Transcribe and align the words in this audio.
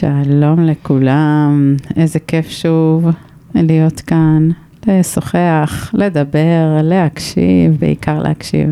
שלום 0.00 0.60
לכולם, 0.60 1.76
איזה 1.96 2.18
כיף 2.18 2.50
שוב 2.50 3.06
להיות 3.54 4.00
כאן, 4.00 4.48
לשוחח, 4.86 5.90
לדבר, 5.94 6.80
להקשיב, 6.82 7.76
בעיקר 7.78 8.18
להקשיב. 8.18 8.68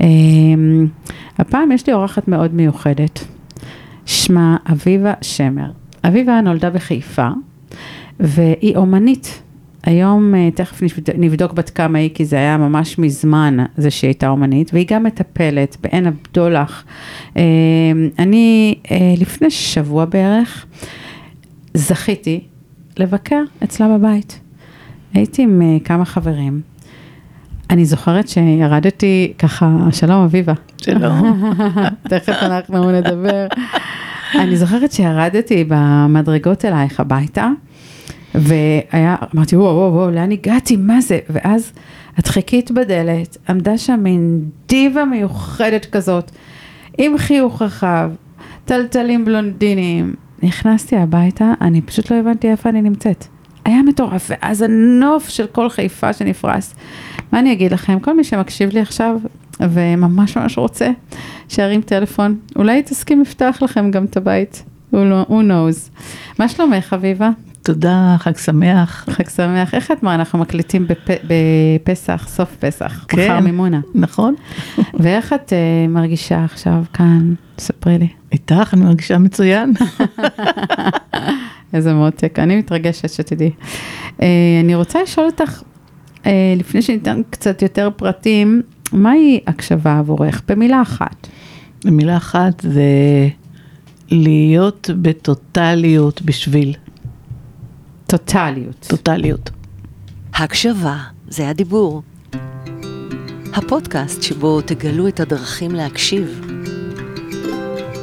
אמ, 0.00 0.86
הפעם 1.38 1.72
יש 1.72 1.86
לי 1.86 1.92
אורחת 1.92 2.28
מאוד 2.28 2.54
מיוחדת, 2.54 3.24
שמה 4.06 4.56
אביבה 4.72 5.12
שמר. 5.22 5.70
אביבה 6.04 6.40
נולדה 6.40 6.70
בחיפה, 6.70 7.28
והיא 8.20 8.76
אומנית. 8.76 9.42
היום, 9.86 10.34
אה, 10.34 10.50
תכף 10.54 10.80
נבדוק 11.18 11.52
בת 11.52 11.70
כמה 11.70 11.98
היא, 11.98 12.10
כי 12.14 12.24
זה 12.24 12.36
היה 12.36 12.56
ממש 12.56 12.98
מזמן 12.98 13.56
זה 13.76 13.90
שהיא 13.90 14.08
הייתה 14.08 14.28
אומנית, 14.28 14.70
והיא 14.74 14.86
גם 14.90 15.02
מטפלת 15.02 15.76
בעין 15.82 16.06
הבדולח. 16.06 16.84
אמ, 17.36 17.42
אני 18.18 18.74
אה, 18.90 19.14
לפני 19.18 19.50
שבוע 19.50 20.04
בערך 20.04 20.66
זכיתי 21.74 22.40
לבקר 22.98 23.42
אצלה 23.64 23.98
בבית. 23.98 24.40
הייתי 25.14 25.42
עם 25.42 25.62
אה, 25.62 25.76
כמה 25.84 26.04
חברים. 26.04 26.60
אני 27.70 27.84
זוכרת 27.84 28.28
שירדתי 28.28 29.32
ככה, 29.38 29.76
שלום 29.92 30.24
אביבה. 30.24 30.52
שלום. 30.82 31.52
תכף 32.10 32.36
אנחנו 32.42 32.92
נדבר. 32.92 33.46
אני 34.34 34.56
זוכרת 34.56 34.92
שירדתי 34.92 35.64
במדרגות 35.68 36.64
אלייך 36.64 37.00
הביתה, 37.00 37.48
והיה, 38.34 39.16
אמרתי, 39.34 39.56
וואו, 39.56 39.76
וואו, 39.76 39.92
וואו, 39.92 40.10
לאן 40.10 40.32
הגעתי, 40.32 40.76
מה 40.76 41.00
זה? 41.00 41.18
ואז 41.30 41.72
את 42.18 42.26
חיכית 42.26 42.70
בדלת, 42.70 43.36
עמדה 43.48 43.78
שם 43.78 44.00
מין 44.02 44.44
דיבה 44.68 45.04
מיוחדת 45.04 45.86
כזאת, 45.86 46.30
עם 46.98 47.18
חיוך 47.18 47.62
רחב, 47.62 48.10
טלטלים 48.64 49.24
בלונדינים. 49.24 50.14
נכנסתי 50.42 50.96
הביתה, 50.96 51.52
אני 51.60 51.82
פשוט 51.82 52.10
לא 52.10 52.16
הבנתי 52.16 52.50
איפה 52.50 52.68
אני 52.68 52.82
נמצאת. 52.82 53.26
היה 53.64 53.82
מטורף, 53.82 54.30
ואז 54.30 54.62
הנוף 54.62 55.28
של 55.28 55.46
כל 55.46 55.68
חיפה 55.68 56.12
שנפרס. 56.12 56.74
מה 57.32 57.38
אני 57.38 57.52
אגיד 57.52 57.72
לכם, 57.72 58.00
כל 58.00 58.16
מי 58.16 58.24
שמקשיב 58.24 58.70
לי 58.72 58.80
עכשיו, 58.80 59.16
וממש 59.60 60.36
ממש 60.36 60.58
רוצה, 60.58 60.90
שירים 61.48 61.80
טלפון, 61.80 62.38
אולי 62.56 62.82
תסכים 62.82 63.20
לפתוח 63.20 63.62
לכם 63.62 63.90
גם 63.90 64.04
את 64.04 64.16
הבית, 64.16 64.64
who 64.94 64.96
knows. 65.28 66.00
מה 66.38 66.48
שלומך, 66.48 66.92
אביבה? 66.92 67.30
תודה, 67.66 68.16
חג 68.18 68.36
שמח. 68.36 69.04
חג 69.10 69.28
שמח. 69.28 69.74
איך 69.74 69.90
את, 69.90 70.02
מה, 70.02 70.14
אנחנו 70.14 70.38
מקליטים 70.38 70.86
בפ... 70.86 71.08
בפסח, 71.24 72.26
סוף 72.28 72.56
פסח, 72.60 73.04
כן, 73.08 73.18
מחר 73.18 73.40
מימונה. 73.40 73.80
נכון. 73.94 74.34
ואיך 74.94 75.32
את 75.32 75.52
uh, 75.52 75.90
מרגישה 75.90 76.44
עכשיו 76.44 76.84
כאן? 76.92 77.34
ספרי 77.58 77.98
לי. 77.98 78.08
איתך, 78.32 78.74
אני 78.74 78.84
מרגישה 78.84 79.18
מצוין. 79.18 79.72
איזה 81.74 81.94
מותק, 81.94 82.38
אני 82.38 82.56
מתרגשת 82.56 83.10
שתדעי. 83.10 83.50
Uh, 84.18 84.22
אני 84.64 84.74
רוצה 84.74 85.02
לשאול 85.02 85.26
אותך, 85.26 85.62
uh, 86.22 86.26
לפני 86.56 86.82
שניתן 86.82 87.20
קצת 87.30 87.62
יותר 87.62 87.90
פרטים, 87.96 88.62
מהי 88.92 89.40
הקשבה 89.46 89.98
עבורך? 89.98 90.42
במילה 90.48 90.82
אחת. 90.82 91.26
במילה 91.84 92.16
אחת 92.16 92.60
זה 92.60 92.82
להיות 94.10 94.90
בטוטליות 95.02 96.22
בשביל. 96.22 96.74
טוטליות. 98.06 98.86
טוטליות. 98.88 99.50
הקשבה 100.34 100.98
זה 101.28 101.48
הדיבור. 101.48 102.02
הפודקאסט 103.52 104.22
שבו 104.22 104.60
תגלו 104.60 105.08
את 105.08 105.20
הדרכים 105.20 105.70
להקשיב. 105.70 106.46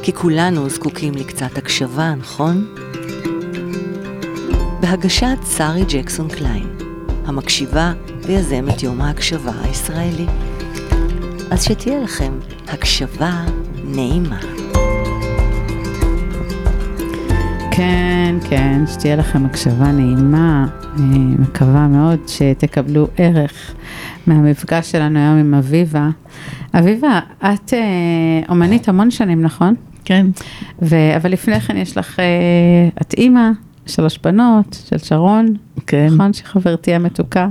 כי 0.02 0.12
כולנו 0.12 0.68
זקוקים 0.68 1.14
לקצת 1.14 1.58
הקשבה, 1.58 2.14
נכון? 2.14 2.74
בהגשת 4.80 5.38
שרי 5.56 5.84
ג'קסון 5.88 6.28
קליין, 6.28 6.76
המקשיבה 7.26 7.92
ויזמת 8.22 8.82
יום 8.82 9.00
ההקשבה 9.00 9.52
הישראלי. 9.62 10.26
אז 11.50 11.64
שתהיה 11.64 12.00
לכם 12.00 12.38
הקשבה 12.68 13.44
נעימה. 13.84 14.53
כן, 17.76 18.34
כן, 18.48 18.80
שתהיה 18.86 19.16
לכם 19.16 19.46
הקשבה 19.46 19.92
נעימה, 19.92 20.66
אני 20.96 21.18
מקווה 21.38 21.88
מאוד 21.88 22.18
שתקבלו 22.26 23.08
ערך 23.16 23.74
מהמפגש 24.26 24.90
שלנו 24.90 25.18
היום 25.18 25.36
עם 25.38 25.54
אביבה. 25.54 26.08
אביבה, 26.78 27.20
את 27.38 27.74
אה, 27.74 27.80
אומנית 28.48 28.88
המון 28.88 29.10
שנים, 29.10 29.42
נכון? 29.42 29.74
כן. 30.04 30.26
ו- 30.82 31.16
אבל 31.16 31.32
לפני 31.32 31.60
כן 31.60 31.76
יש 31.76 31.96
לך, 31.96 32.20
אה, 32.20 32.24
את 33.02 33.14
אימא, 33.14 33.50
שלוש 33.86 34.18
בנות, 34.18 34.82
של 34.88 34.98
שרון, 34.98 35.54
כן. 35.86 36.06
נכון? 36.10 36.32
שחברתי 36.32 36.94
המתוקה. 36.94 37.48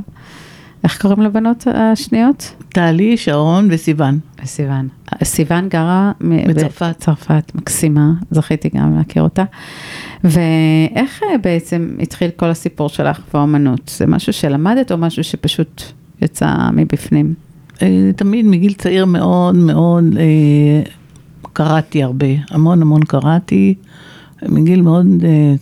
איך 0.83 1.01
קוראים 1.01 1.21
לבנות 1.21 1.67
השניות? 1.73 2.55
טלי, 2.69 3.17
שרון 3.17 3.67
וסיוון. 3.71 4.19
סיוון. 4.45 4.87
סיוון 5.23 5.69
גרה 5.69 6.11
בצרפת. 6.47 6.95
בצרפת, 6.97 7.51
מקסימה, 7.55 8.11
זכיתי 8.31 8.69
גם 8.75 8.97
להכיר 8.97 9.23
אותה. 9.23 9.43
ואיך 10.23 11.23
אה, 11.23 11.37
בעצם 11.37 11.95
התחיל 11.99 12.29
כל 12.35 12.49
הסיפור 12.49 12.89
שלך 12.89 13.19
באמנות? 13.33 13.91
זה 13.97 14.07
משהו 14.07 14.33
שלמדת 14.33 14.91
או 14.91 14.97
משהו 14.97 15.23
שפשוט 15.23 15.83
יצא 16.21 16.53
מבפנים? 16.73 17.33
אה, 17.81 18.09
תמיד 18.15 18.45
מגיל 18.45 18.73
צעיר 18.73 19.05
מאוד 19.05 19.55
מאוד 19.55 20.03
אה, 20.17 20.91
קראתי 21.53 22.03
הרבה, 22.03 22.27
המון 22.49 22.81
המון 22.81 23.03
קראתי. 23.03 23.75
מגיל 24.47 24.81
מאוד 24.81 25.05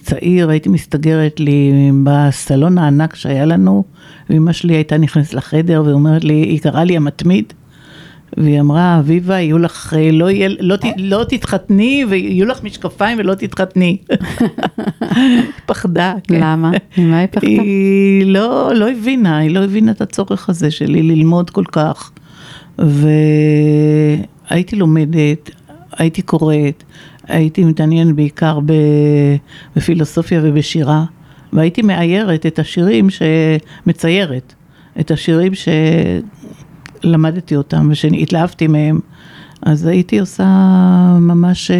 צעיר 0.02 0.50
הייתי 0.50 0.70
מסתגרת 0.70 1.40
לי 1.40 1.92
בסלון 2.04 2.78
הענק 2.78 3.16
שהיה 3.16 3.46
לנו, 3.46 3.84
ואמא 4.30 4.52
שלי 4.52 4.74
הייתה 4.74 4.98
נכנסת 4.98 5.34
לחדר 5.34 5.84
ואומרת 5.86 6.24
לי, 6.24 6.34
היא 6.34 6.60
קראה 6.60 6.84
לי 6.84 6.98
המתמיד, 6.98 7.54
והיא 8.38 8.60
אמרה, 8.60 9.00
אביבה, 9.00 9.40
יהיו 9.40 9.58
לך, 9.58 9.96
לא, 10.14 10.32
יהיה, 10.32 10.50
לא, 10.60 10.76
לא 10.98 11.24
תתחתני 11.30 12.06
ויהיו 12.10 12.46
לך 12.46 12.64
משקפיים 12.64 13.18
ולא 13.20 13.34
תתחתני. 13.34 13.98
פחדה, 15.68 16.14
כן. 16.24 16.40
למה? 16.42 16.72
ממה 16.98 17.20
היא 17.20 17.28
פחדה? 17.32 17.48
היא 17.48 18.26
לא, 18.26 18.72
לא 18.76 18.90
הבינה, 18.90 19.38
היא 19.38 19.52
לא 19.52 19.64
הבינה 19.64 19.92
את 19.92 20.02
הצורך 20.02 20.50
הזה 20.50 20.72
שלי 20.72 21.04
ללמוד 21.04 21.50
כל 21.50 21.64
כך. 21.72 22.12
והייתי 22.80 24.76
לומדת, 24.76 25.50
הייתי 25.98 26.22
קוראת, 26.22 26.84
הייתי 27.32 27.64
מתעניינת 27.64 28.16
בעיקר 28.16 28.60
בפילוסופיה 29.76 30.40
ובשירה, 30.44 31.06
והייתי 31.54 31.82
מאיירת 31.82 32.46
את 32.46 32.60
השירים 32.60 33.08
שמציירת, 33.10 34.54
את 35.00 35.12
השירים 35.12 35.52
שלמדתי 37.04 37.56
אותם 37.56 37.88
ושהתלהבתי 37.92 38.68
מהם, 38.68 39.00
אז 39.62 39.86
הייתי 39.86 40.20
עושה 40.20 40.46
ממש, 41.20 41.72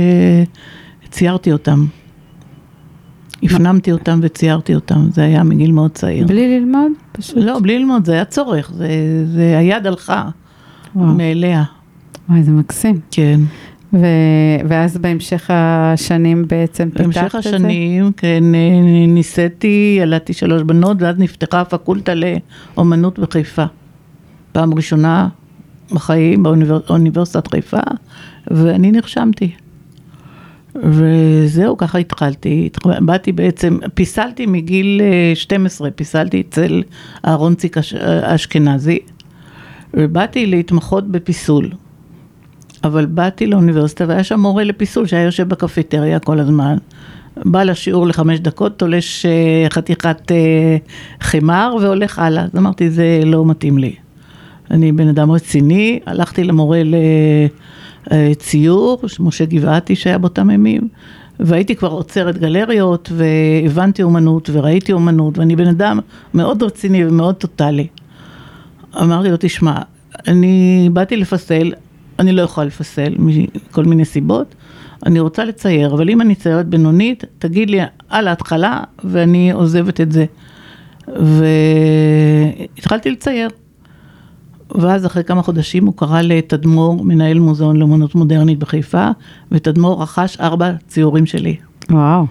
ציירתי 1.10 1.52
אותם. 1.52 1.86
הפנמתי 3.44 3.92
אותם 3.92 4.20
וציירתי 4.24 4.76
אותם, 4.76 5.12
זה 5.12 5.24
היה 5.24 5.44
מגיל 5.44 5.72
מאוד 5.72 5.92
צעיר. 5.92 6.28
בלי 6.28 6.60
ללמוד? 6.60 6.92
פשוט. 7.12 7.38
לא, 7.38 7.60
בלי 7.60 7.80
ללמוד, 7.80 8.06
זה 8.06 8.14
היה 8.14 8.26
צורך, 8.26 8.72
זה, 8.74 8.88
זה 9.34 9.58
היד 9.58 9.88
הלכה. 9.88 10.30
מאליה. 10.96 11.64
וואי, 12.30 12.44
זה 12.44 12.52
מקסים. 12.52 13.00
כן. 13.12 13.40
ו... 13.94 14.06
ואז 14.68 14.98
בהמשך 14.98 15.50
השנים 15.54 16.48
בעצם 16.48 16.90
פיתחת 16.90 17.06
את 17.08 17.14
זה? 17.14 17.20
בהמשך 17.22 17.36
השנים, 17.36 18.12
כן, 18.18 18.44
ניסיתי, 19.08 19.98
ילדתי 20.02 20.34
שלוש 20.34 20.62
בנות, 20.62 20.98
ואז 21.02 21.20
נפתחה 21.20 21.62
הפקולטה 21.62 22.12
לאומנות 22.16 23.20
בחיפה. 23.20 23.66
פעם 24.52 24.74
ראשונה 24.74 25.28
בחיים 25.92 26.44
באוניברסיטת 26.44 27.48
חיפה, 27.48 27.78
ואני 28.52 28.92
נרשמתי. 28.92 29.52
וזהו, 30.76 31.78
ככה 31.78 31.98
התחלתי. 31.98 32.70
באתי 33.00 33.32
בעצם, 33.32 33.78
פיסלתי 33.94 34.46
מגיל 34.46 35.02
12, 35.34 35.92
פיסלתי 35.92 36.44
אצל 36.50 36.84
אהרונציק 37.26 37.78
אשכנזי, 38.24 39.00
ובאתי 39.94 40.46
להתמחות 40.46 41.08
בפיסול. 41.08 41.70
אבל 42.84 43.06
באתי 43.06 43.48
לאוניברסיטה 43.48 44.06
והיה 44.08 44.24
שם 44.24 44.40
מורה 44.40 44.64
לפיסול 44.64 45.08
שהיה 45.08 45.24
יושב 45.24 45.50
בקפיטריה 45.50 46.20
כל 46.20 46.40
הזמן. 46.40 46.78
בא 47.46 47.64
לשיעור 47.64 48.08
לחמש 48.08 48.40
דקות, 48.40 48.80
תולש 48.80 49.26
חתיכת 49.70 50.32
חמר 51.22 51.76
והולך 51.82 52.20
הלאה. 52.20 52.44
אז 52.44 52.50
אמרתי, 52.58 52.90
זה 52.90 53.20
לא 53.26 53.46
מתאים 53.46 53.78
לי. 53.78 53.96
אני 54.72 54.92
בן 54.92 55.08
אדם 55.08 55.32
רציני, 55.32 56.00
הלכתי 56.06 56.44
למורה 56.44 56.82
לציור, 58.12 59.02
משה 59.20 59.46
גבעתי 59.46 59.96
שהיה 59.96 60.18
באותם 60.18 60.50
ימים, 60.50 60.88
והייתי 61.40 61.76
כבר 61.76 61.90
עוצרת 61.90 62.38
גלריות, 62.38 63.12
והבנתי 63.16 64.04
אומנות, 64.04 64.50
וראיתי 64.54 64.94
אומנות, 64.94 65.38
ואני 65.38 65.56
בן 65.56 65.68
אדם 65.68 66.00
מאוד 66.34 66.64
רציני 66.64 67.06
ומאוד 67.06 67.36
טוטאלי. 67.36 67.88
אמרתי 69.02 69.30
לו, 69.30 69.38
תשמע, 69.40 69.76
אני 70.28 70.90
באתי 70.94 71.18
לפסל, 71.18 71.72
אני 72.22 72.32
לא 72.32 72.42
יכולה 72.42 72.68
לפסל 72.68 73.16
מכל 73.18 73.86
מיני 73.86 74.06
סיבות, 74.06 74.56
אני 75.06 75.20
רוצה 75.20 75.46
לצייר, 75.46 75.94
אבל 75.94 76.10
אם 76.10 76.22
אני 76.22 76.36
ציירת 76.36 76.68
בינונית, 76.68 77.24
תגיד 77.40 77.70
לי 77.70 77.80
על 78.10 78.28
ההתחלה 78.28 78.84
ואני 79.04 79.52
עוזבת 79.52 80.02
את 80.02 80.12
זה. 80.12 80.26
והתחלתי 82.78 83.12
לצייר. 83.12 83.50
ואז 84.76 85.06
אחרי 85.06 85.24
כמה 85.24 85.42
חודשים 85.42 85.86
הוא 85.86 85.94
קרא 85.98 86.22
לתדמור, 86.22 87.06
מנהל 87.06 87.40
מוזיאון 87.40 87.78
לאמנות 87.78 88.16
מודרנית 88.16 88.60
בחיפה, 88.60 89.08
ותדמור 89.52 90.04
רכש 90.04 90.38
ארבע 90.40 90.72
ציורים 90.88 91.26
שלי. 91.26 91.56
וואו. 91.90 92.26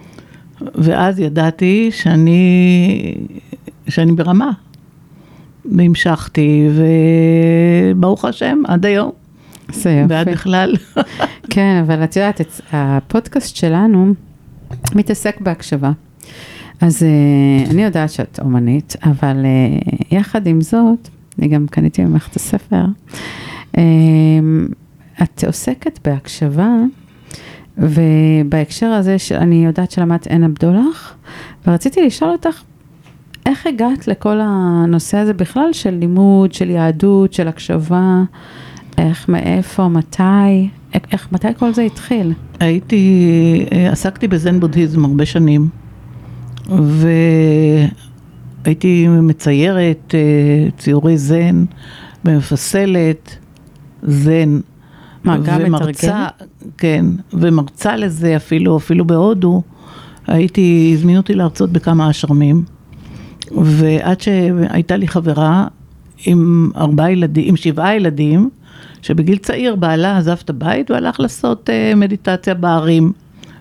ואז 0.75 1.19
ידעתי 1.19 1.89
שאני, 1.91 3.15
שאני 3.87 4.11
ברמה. 4.11 4.51
והמשכתי, 5.65 6.69
וברוך 7.95 8.25
השם, 8.25 8.61
עד 8.67 8.85
היום. 8.85 9.20
זה 9.73 9.91
יופי. 9.91 10.13
ועד 10.13 10.29
בכלל. 10.29 10.75
כן, 11.53 11.83
אבל 11.85 12.03
את 12.03 12.15
יודעת, 12.15 12.41
את- 12.41 12.61
הפודקאסט 12.73 13.55
שלנו 13.55 14.13
מתעסק 14.95 15.41
בהקשבה. 15.41 15.91
אז 16.81 17.03
אה, 17.03 17.71
אני 17.71 17.83
יודעת 17.83 18.09
שאת 18.09 18.39
אומנית, 18.41 18.95
אבל 19.03 19.37
אה, 19.45 19.79
יחד 20.17 20.47
עם 20.47 20.61
זאת, 20.61 21.09
אני 21.39 21.47
גם 21.47 21.67
קניתי 21.67 22.03
ממך 22.05 22.27
את 22.31 22.35
הספר, 22.35 22.85
אה, 23.77 23.81
את 25.23 25.43
עוסקת 25.47 25.99
בהקשבה, 26.07 26.69
ובהקשר 27.77 28.85
הזה, 28.87 29.19
שאני 29.19 29.65
יודעת 29.65 29.91
שלמדת 29.91 30.27
עין 30.27 30.43
הבדולח, 30.43 31.13
ורציתי 31.67 32.05
לשאול 32.05 32.31
אותך, 32.31 32.61
איך 33.45 33.67
הגעת 33.67 34.07
לכל 34.07 34.37
הנושא 34.41 35.17
הזה 35.17 35.33
בכלל 35.33 35.73
של 35.73 35.89
לימוד, 35.89 36.53
של 36.53 36.69
יהדות, 36.69 37.33
של 37.33 37.47
הקשבה? 37.47 38.23
איך, 39.09 39.29
מאיפה, 39.29 39.87
מתי? 39.87 40.69
איך, 41.11 41.27
מתי 41.31 41.47
כל 41.57 41.73
זה 41.73 41.81
התחיל? 41.81 42.33
הייתי, 42.59 43.65
אה, 43.71 43.91
עסקתי 43.91 44.27
בזן 44.27 44.59
בודהיזם 44.59 45.05
הרבה 45.05 45.25
שנים, 45.25 45.69
והייתי 48.65 49.07
מציירת 49.07 50.15
אה, 50.15 50.69
ציורי 50.77 51.17
זן, 51.17 51.65
ומפסלת 52.25 53.37
זן. 54.03 54.59
מה, 55.23 55.37
גם 55.37 55.59
ומרצה, 55.65 56.27
כן, 56.77 57.05
ומרצה 57.33 57.95
לזה 57.95 58.35
אפילו, 58.35 58.77
אפילו 58.77 59.05
בהודו, 59.05 59.61
הייתי, 60.27 60.91
הזמינו 60.93 61.19
אותי 61.19 61.33
להרצות 61.33 61.71
בכמה 61.71 62.09
אשרמים, 62.09 62.63
ועד 63.51 64.21
שהייתה 64.21 64.95
לי 64.95 65.07
חברה 65.07 65.67
עם 66.25 66.71
ארבעה 66.75 67.11
ילדים, 67.11 67.45
עם 67.47 67.55
שבעה 67.55 67.95
ילדים, 67.95 68.49
שבגיל 69.01 69.37
צעיר 69.37 69.75
בעלה 69.75 70.17
עזב 70.17 70.37
את 70.43 70.49
הבית 70.49 70.91
והלך 70.91 71.19
לעשות 71.19 71.69
uh, 71.69 71.95
מדיטציה 71.95 72.53
בערים. 72.53 73.11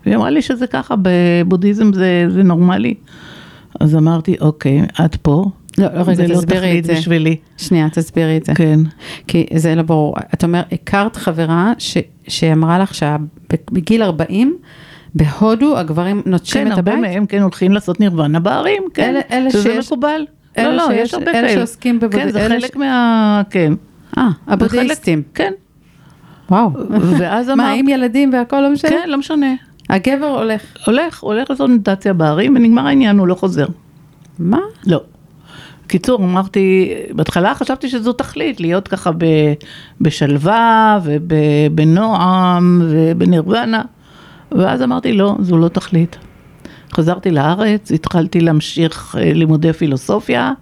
והיא 0.06 0.16
אמרה 0.16 0.30
לי 0.30 0.42
שזה 0.42 0.66
ככה, 0.66 0.94
בבודהיזם 1.02 1.92
זה, 1.92 2.26
זה 2.28 2.42
נורמלי. 2.42 2.94
אז 3.80 3.96
אמרתי, 3.96 4.36
אוקיי, 4.40 4.82
את 5.04 5.16
פה, 5.16 5.44
לא, 5.78 5.86
לא, 5.94 6.02
רגע, 6.06 6.26
לא 6.26 6.34
תסבירי 6.34 6.78
את 6.78 6.84
זה. 6.84 6.92
בשבילי. 6.92 7.36
שנייה, 7.56 7.88
תסבירי 7.90 8.36
את 8.36 8.44
זה. 8.44 8.54
כן. 8.54 8.80
כי 9.26 9.46
זה 9.56 9.74
לא 9.74 9.82
ברור. 9.82 10.14
את 10.34 10.44
אומרת, 10.44 10.64
הכרת 10.72 11.16
חברה 11.16 11.72
ש, 11.78 11.96
שאמרה 12.28 12.78
לך 12.78 12.92
שבגיל 12.94 14.02
40, 14.02 14.56
בהודו 15.14 15.78
הגברים 15.78 16.22
נוטשים 16.26 16.64
כן, 16.64 16.72
את 16.72 16.76
הרבה 16.76 16.92
הבית? 16.92 17.04
מהם 17.04 17.26
כן 17.26 17.42
הולכים 17.42 17.72
לעשות 17.72 18.00
נירוונה 18.00 18.40
בערים, 18.40 18.82
כן, 18.94 19.10
אלה- 19.10 19.20
אלה 19.38 19.50
שזה 19.50 19.62
שיש- 19.62 19.86
מקובל. 19.86 20.20
אלה 20.58 20.68
לא, 20.68 20.76
לא, 20.76 20.86
שיש- 20.88 20.98
יש 21.08 21.14
הרבה 21.14 21.30
אלה 21.30 21.32
כאלה. 21.48 21.52
שעוסקים 21.52 22.00
בבוד- 22.00 22.12
כן, 22.20 22.30
זה 22.30 22.46
אלה 22.46 22.48
חלק 22.60 22.72
ש- 22.72 22.76
מה... 22.76 23.42
כן. 23.50 23.72
אה, 24.18 24.28
הבודהיסטים. 24.46 25.22
כן. 25.34 25.52
וואו. 26.50 26.70
ואז 27.18 27.48
מה, 27.48 27.52
אמר... 27.52 27.72
עם 27.76 27.88
ילדים 27.88 28.32
והכל 28.32 28.60
לא 28.60 28.70
משנה? 28.72 28.90
כן, 28.90 29.08
לא 29.10 29.18
משנה. 29.18 29.54
הגבר 29.90 30.26
הולך. 30.26 30.62
הולך, 30.86 31.20
הולך 31.20 31.50
לעשות 31.50 31.70
מדיטציה 31.70 32.12
בערים, 32.12 32.56
ונגמר 32.56 32.86
העניין, 32.86 33.18
הוא 33.18 33.28
לא 33.28 33.34
חוזר. 33.34 33.66
מה? 34.38 34.60
לא. 34.86 35.00
קיצור, 35.86 36.24
אמרתי, 36.24 36.94
בהתחלה 37.12 37.54
חשבתי 37.54 37.88
שזו 37.88 38.12
תכלית, 38.12 38.60
להיות 38.60 38.88
ככה 38.88 39.10
ב- 39.12 39.52
בשלווה 40.00 40.98
ובנועם 41.02 42.82
ובנירוונה, 42.90 43.82
ואז 44.52 44.82
אמרתי, 44.82 45.12
לא, 45.12 45.36
זו 45.40 45.58
לא 45.58 45.68
תכלית. 45.68 46.18
חזרתי 46.92 47.30
לארץ, 47.30 47.92
התחלתי 47.92 48.40
להמשיך 48.40 49.16
אה, 49.18 49.32
לימודי 49.32 49.72
פילוסופיה, 49.72 50.52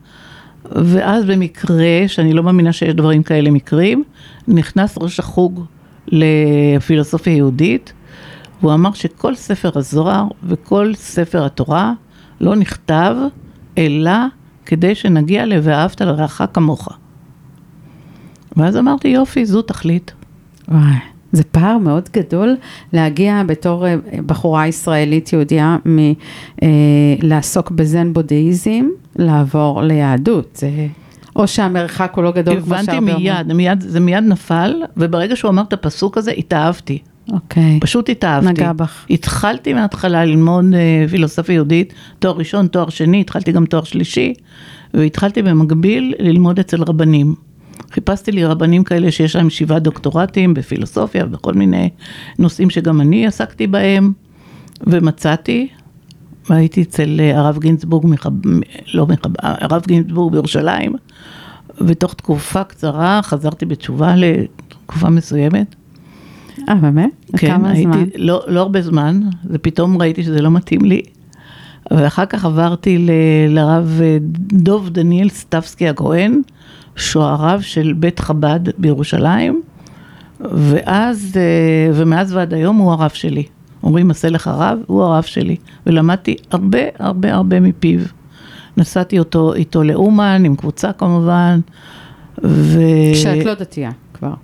ואז 0.64 1.24
במקרה, 1.24 2.02
שאני 2.06 2.32
לא 2.32 2.42
מאמינה 2.42 2.72
שיש 2.72 2.94
דברים 2.94 3.22
כאלה 3.22 3.50
מקרים, 3.50 4.04
נכנס 4.48 4.98
ראש 4.98 5.18
החוג 5.18 5.64
לפילוסופיה 6.08 7.36
יהודית, 7.36 7.92
והוא 8.60 8.74
אמר 8.74 8.92
שכל 8.92 9.34
ספר 9.34 9.70
הזוהר 9.74 10.24
וכל 10.44 10.92
ספר 10.94 11.44
התורה 11.44 11.92
לא 12.40 12.56
נכתב 12.56 13.16
אלא 13.78 14.10
כדי 14.66 14.94
שנגיע 14.94 15.46
ל"ואהבת 15.46 16.00
לרעך 16.00 16.42
כמוך". 16.54 16.88
ואז 18.56 18.76
אמרתי, 18.76 19.08
יופי, 19.08 19.46
זו 19.46 19.62
תכלית. 19.62 20.12
וואי, 20.68 20.96
זה 21.32 21.44
פער 21.44 21.78
מאוד 21.78 22.08
גדול 22.12 22.56
להגיע 22.92 23.42
בתור 23.46 23.86
אה, 23.86 23.94
בחורה 24.26 24.66
ישראלית 24.66 25.32
יהודייה 25.32 25.76
מלעסוק 27.22 27.70
בזן 27.70 28.12
בודהיזם, 28.12 28.86
לעבור 29.18 29.82
ליהדות. 29.82 30.56
זה... 30.56 30.86
או 31.36 31.48
שהמרחק 31.48 32.12
הוא 32.16 32.24
לא 32.24 32.32
גדול 32.32 32.60
כמו 32.60 32.74
הבנתי 32.74 32.84
שהרבה 32.84 32.98
אומרים. 32.98 33.16
מיד, 33.16 33.52
מיד, 33.52 33.80
זה 33.80 34.00
מיד 34.00 34.24
נפל, 34.24 34.74
וברגע 34.96 35.36
שהוא 35.36 35.48
אמר 35.48 35.62
את 35.62 35.72
הפסוק 35.72 36.18
הזה, 36.18 36.30
התאהבתי. 36.30 36.98
אוקיי. 37.32 37.78
פשוט 37.80 38.08
התאהבתי. 38.08 38.48
נגע 38.48 38.72
בך. 38.72 39.06
התחלתי 39.10 39.74
מההתחלה 39.74 40.24
ללמוד 40.24 40.64
אה, 40.74 41.08
פילוסופיה 41.08 41.54
יהודית, 41.54 41.94
תואר 42.18 42.36
ראשון, 42.36 42.66
תואר 42.66 42.88
שני, 42.88 43.20
התחלתי 43.20 43.52
גם 43.52 43.66
תואר 43.66 43.84
שלישי, 43.84 44.34
והתחלתי 44.94 45.42
במקביל 45.42 46.14
ללמוד 46.18 46.58
אצל 46.58 46.82
רבנים. 46.82 47.34
חיפשתי 47.90 48.32
לי 48.32 48.44
רבנים 48.44 48.84
כאלה 48.84 49.10
שיש 49.10 49.36
להם 49.36 49.50
שבעה 49.50 49.78
דוקטורטים 49.78 50.54
בפילוסופיה 50.54 51.24
ובכל 51.24 51.54
מיני 51.54 51.90
נושאים 52.38 52.70
שגם 52.70 53.00
אני 53.00 53.26
עסקתי 53.26 53.66
בהם, 53.66 54.12
ומצאתי, 54.86 55.68
והייתי 56.50 56.82
אצל 56.82 57.20
אה, 57.20 57.38
הרב 57.38 57.58
גינזבורג, 57.58 58.06
מחב... 58.06 58.30
לא 58.94 59.06
מחב... 59.06 59.30
הרב 59.42 59.82
גינזבורג 59.86 60.32
בירושלים, 60.32 60.92
ותוך 61.80 62.14
תקופה 62.14 62.64
קצרה 62.64 63.20
חזרתי 63.22 63.66
בתשובה 63.66 64.14
לתקופה 64.16 65.10
מסוימת. 65.10 65.74
אה, 66.68 66.74
באמת? 66.74 67.10
כן, 67.36 67.46
כמה 67.46 67.70
הייתי, 67.70 67.82
זמן? 67.92 68.04
לא, 68.16 68.42
לא 68.46 68.60
הרבה 68.60 68.82
זמן, 68.82 69.20
ופתאום 69.50 70.00
ראיתי 70.00 70.22
שזה 70.22 70.42
לא 70.42 70.50
מתאים 70.50 70.84
לי. 70.84 71.02
ואחר 71.90 72.26
כך 72.26 72.44
עברתי 72.44 72.98
ל- 72.98 73.10
לרב 73.48 74.00
אה, 74.02 74.18
דוב 74.52 74.88
דניאל 74.88 75.28
סטבסקי 75.28 75.88
הכהן, 75.88 76.42
הרב 77.14 77.60
של 77.60 77.92
בית 77.92 78.20
חב"ד 78.20 78.60
בירושלים, 78.78 79.62
ואז, 80.40 81.32
אה, 81.36 81.90
ומאז 81.94 82.34
ועד 82.34 82.54
היום 82.54 82.76
הוא 82.76 82.92
הרב 82.92 83.10
שלי. 83.10 83.44
אומרים 83.88 84.10
עשה 84.10 84.28
לך 84.30 84.48
רב, 84.48 84.78
הוא 84.86 85.02
הרב 85.02 85.22
שלי. 85.22 85.56
ולמדתי 85.86 86.36
הרבה 86.50 86.78
הרבה 86.98 87.34
הרבה 87.34 87.60
מפיו. 87.60 88.00
נסעתי 88.76 89.18
אותו, 89.18 89.54
איתו 89.54 89.82
לאומן, 89.82 90.42
עם 90.44 90.56
קבוצה 90.56 90.92
כמובן, 90.92 91.60
ו... 92.44 92.80
כשאת 93.12 93.44
לא 93.44 93.54
דתייה 93.54 93.90
כבר. 94.14 94.34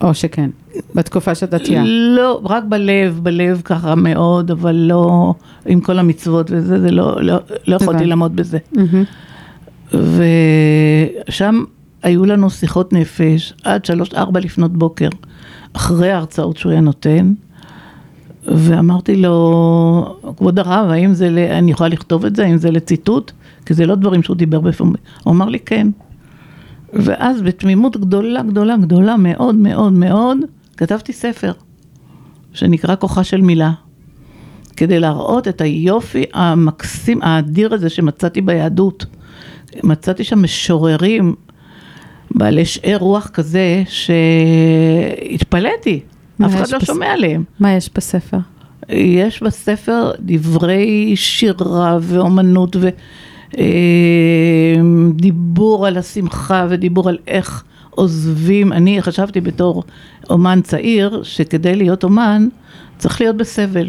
או 0.00 0.14
שכן, 0.14 0.50
בתקופה 0.94 1.34
שאת 1.34 1.50
דתייה. 1.50 1.82
לא, 1.86 2.40
רק 2.44 2.64
בלב, 2.64 3.20
בלב 3.22 3.62
ככה 3.64 3.94
מאוד, 3.94 4.50
אבל 4.50 4.74
לא 4.74 5.34
עם 5.66 5.80
כל 5.80 5.98
המצוות 5.98 6.50
וזה, 6.50 6.80
זה 6.80 6.90
לא, 6.90 7.22
לא, 7.22 7.36
לא 7.66 7.76
יכולתי. 7.76 8.06
לעמוד 8.06 8.36
בזה. 8.36 8.58
מהמם. 8.72 9.04
ושם 11.28 11.64
היו 12.02 12.24
לנו 12.24 12.50
שיחות 12.50 12.92
נפש 12.92 13.52
עד 13.64 13.84
שלוש, 13.84 14.14
ארבע 14.14 14.40
לפנות 14.40 14.72
בוקר, 14.72 15.08
אחרי 15.72 16.12
ההרצאות 16.12 16.56
שהוא 16.56 16.72
היה 16.72 16.80
נותן, 16.80 17.34
ואמרתי 18.56 19.16
לו, 19.16 20.16
כבוד 20.36 20.58
הרב, 20.58 20.90
האם 20.90 21.14
זה, 21.14 21.30
ל... 21.30 21.38
אני 21.38 21.70
יכולה 21.70 21.88
לכתוב 21.88 22.24
את 22.24 22.36
זה, 22.36 22.44
האם 22.44 22.58
זה 22.58 22.70
לציטוט? 22.70 23.32
כי 23.66 23.74
זה 23.74 23.86
לא 23.86 23.94
דברים 23.94 24.22
שהוא 24.22 24.36
דיבר 24.36 24.60
בפומבי. 24.60 24.98
הוא 25.24 25.34
אמר 25.34 25.48
לי, 25.48 25.58
כן. 25.58 25.88
ואז 26.92 27.42
בתמימות 27.42 27.96
גדולה, 27.96 28.42
גדולה, 28.42 28.76
גדולה 28.76 29.16
מאוד 29.16 29.54
מאוד 29.54 29.92
מאוד, 29.92 30.38
כתבתי 30.76 31.12
ספר, 31.12 31.52
שנקרא 32.52 32.96
כוחה 32.96 33.24
של 33.24 33.40
מילה. 33.40 33.72
כדי 34.76 35.00
להראות 35.00 35.48
את 35.48 35.60
היופי 35.60 36.24
המקסים, 36.34 37.22
האדיר 37.22 37.74
הזה 37.74 37.88
שמצאתי 37.88 38.40
ביהדות. 38.40 39.06
מצאתי 39.84 40.24
שם 40.24 40.42
משוררים 40.42 41.34
בעלי 42.30 42.64
שאר 42.64 42.96
רוח 43.00 43.28
כזה, 43.28 43.82
שהתפלאתי, 45.28 46.00
אף 46.46 46.54
אחד 46.54 46.70
לא 46.72 46.78
בס- 46.78 46.86
שומע 46.86 47.06
עליהם. 47.06 47.44
מה 47.60 47.72
יש 47.72 47.90
בספר? 47.94 48.38
יש 48.88 49.42
בספר 49.42 50.10
דברי 50.20 51.12
שירה 51.16 51.98
ואומנות 52.02 52.76
ודיבור 55.14 55.86
על 55.86 55.96
השמחה 55.96 56.66
ודיבור 56.68 57.08
על 57.08 57.18
איך 57.26 57.64
עוזבים, 57.90 58.72
אני 58.72 59.02
חשבתי 59.02 59.40
בתור 59.40 59.82
אומן 60.30 60.60
צעיר 60.62 61.22
שכדי 61.22 61.74
להיות 61.74 62.04
אומן 62.04 62.48
צריך 62.98 63.20
להיות 63.20 63.36
בסבל. 63.36 63.88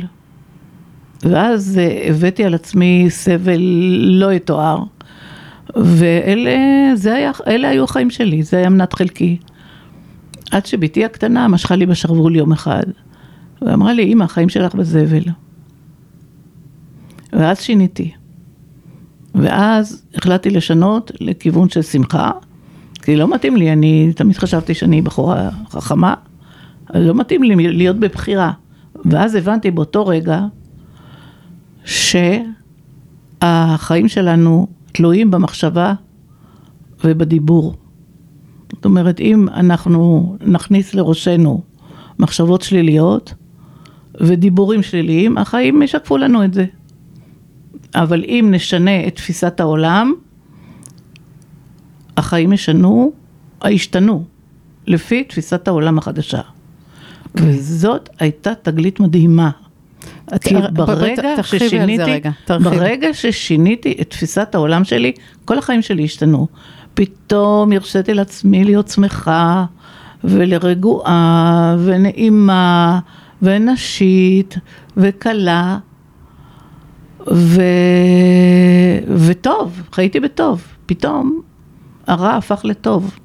ואז 1.23 1.79
אה, 1.81 2.07
הבאתי 2.09 2.43
על 2.43 2.53
עצמי 2.53 3.05
סבל 3.09 3.61
לא 4.01 4.33
יתואר, 4.33 4.83
ואלה 5.75 6.55
זה 6.95 7.13
היה, 7.13 7.31
היו 7.45 7.83
החיים 7.83 8.09
שלי, 8.09 8.43
זה 8.43 8.57
היה 8.57 8.69
מנת 8.69 8.93
חלקי. 8.93 9.37
עד 10.51 10.65
שבתי 10.65 11.05
הקטנה 11.05 11.47
משכה 11.47 11.75
לי 11.75 11.85
בשרוול 11.85 12.35
יום 12.35 12.51
אחד, 12.51 12.83
ואמרה 13.61 13.93
לי, 13.93 14.13
אמא, 14.13 14.23
החיים 14.23 14.49
שלך 14.49 14.75
בזבל. 14.75 15.23
ואז 17.33 17.61
שיניתי. 17.61 18.11
ואז 19.35 20.05
החלטתי 20.15 20.49
לשנות 20.49 21.11
לכיוון 21.19 21.69
של 21.69 21.81
שמחה, 21.81 22.31
כי 23.01 23.15
לא 23.15 23.33
מתאים 23.33 23.55
לי, 23.55 23.73
אני 23.73 24.13
תמיד 24.15 24.37
חשבתי 24.37 24.73
שאני 24.73 25.01
בחורה 25.01 25.49
חכמה, 25.69 26.13
אז 26.89 27.03
לא 27.03 27.15
מתאים 27.15 27.43
לי 27.43 27.55
להיות 27.55 27.99
בבחירה. 27.99 28.51
ואז 29.05 29.35
הבנתי 29.35 29.71
באותו 29.71 30.07
רגע 30.07 30.41
שהחיים 31.85 34.07
שלנו 34.07 34.67
תלויים 34.91 35.31
במחשבה 35.31 35.93
ובדיבור. 37.03 37.75
זאת 38.75 38.85
אומרת, 38.85 39.19
אם 39.19 39.47
אנחנו 39.49 40.35
נכניס 40.45 40.93
לראשנו 40.93 41.61
מחשבות 42.19 42.61
שליליות 42.61 43.33
ודיבורים 44.21 44.83
שליליים, 44.83 45.37
החיים 45.37 45.81
ישקפו 45.81 46.17
לנו 46.17 46.43
את 46.43 46.53
זה. 46.53 46.65
אבל 47.95 48.23
אם 48.27 48.49
נשנה 48.51 49.07
את 49.07 49.15
תפיסת 49.15 49.59
העולם, 49.59 50.13
החיים 52.17 52.53
ישנו, 52.53 53.11
השתנו, 53.61 54.23
לפי 54.87 55.23
תפיסת 55.23 55.67
העולם 55.67 55.97
החדשה. 55.97 56.41
Okay. 56.41 57.41
וזאת 57.41 58.09
הייתה 58.19 58.55
תגלית 58.55 58.99
מדהימה. 58.99 59.49
כי 60.41 60.55
ברגע 60.73 61.43
ששיניתי, 61.43 62.21
ברגע 62.49 63.13
ששיניתי 63.13 63.97
את 64.01 64.09
תפיסת 64.09 64.55
העולם 64.55 64.83
שלי, 64.83 65.11
כל 65.45 65.57
החיים 65.57 65.81
שלי 65.81 66.03
השתנו. 66.03 66.47
פתאום 66.93 67.71
הרשיתי 67.71 68.13
לעצמי 68.13 68.63
להיות 68.63 68.87
שמחה, 68.87 69.65
ולרגועה, 70.23 71.75
ונעימה, 71.85 72.99
ונשית, 73.41 74.57
וקלה, 74.97 75.77
ו... 77.31 77.61
וטוב, 79.07 79.81
חייתי 79.91 80.19
בטוב. 80.19 80.63
פתאום 80.85 81.41
הרע 82.07 82.35
הפך 82.35 82.61
לטוב. 82.63 83.19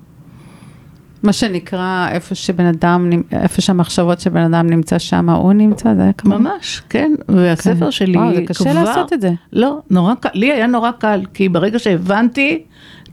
מה 1.22 1.32
שנקרא, 1.32 2.08
איפה 2.10 2.34
שבן 2.34 2.66
אדם, 2.66 3.10
איפה 3.32 3.60
שהמחשבות 3.62 4.20
של 4.20 4.30
בן 4.30 4.54
אדם 4.54 4.66
נמצא 4.66 4.98
שם, 4.98 5.30
הוא 5.30 5.52
נמצא, 5.52 5.94
זה 5.94 6.02
היה 6.02 6.12
כמובן. 6.12 6.42
ממש, 6.42 6.82
כן, 6.88 7.12
והספר 7.28 7.84
כן. 7.84 7.90
שלי 7.90 8.16
וואו, 8.16 8.34
זה 8.34 8.42
קשה 8.46 8.72
כבר... 8.72 8.84
לעשות 8.84 9.12
את 9.12 9.20
זה. 9.20 9.32
לא, 9.52 9.78
נורא 9.90 10.14
קל, 10.14 10.28
לי 10.34 10.52
היה 10.52 10.66
נורא 10.66 10.90
קל, 10.90 11.20
כי 11.34 11.48
ברגע 11.48 11.78
שהבנתי, 11.78 12.62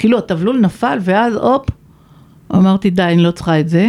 כאילו 0.01 0.17
התבלול 0.17 0.59
נפל, 0.59 0.97
ואז 1.01 1.35
הופ, 1.35 1.65
אמרתי, 2.55 2.89
די, 2.89 3.03
אני 3.03 3.23
לא 3.23 3.31
צריכה 3.31 3.59
את 3.59 3.69
זה, 3.69 3.87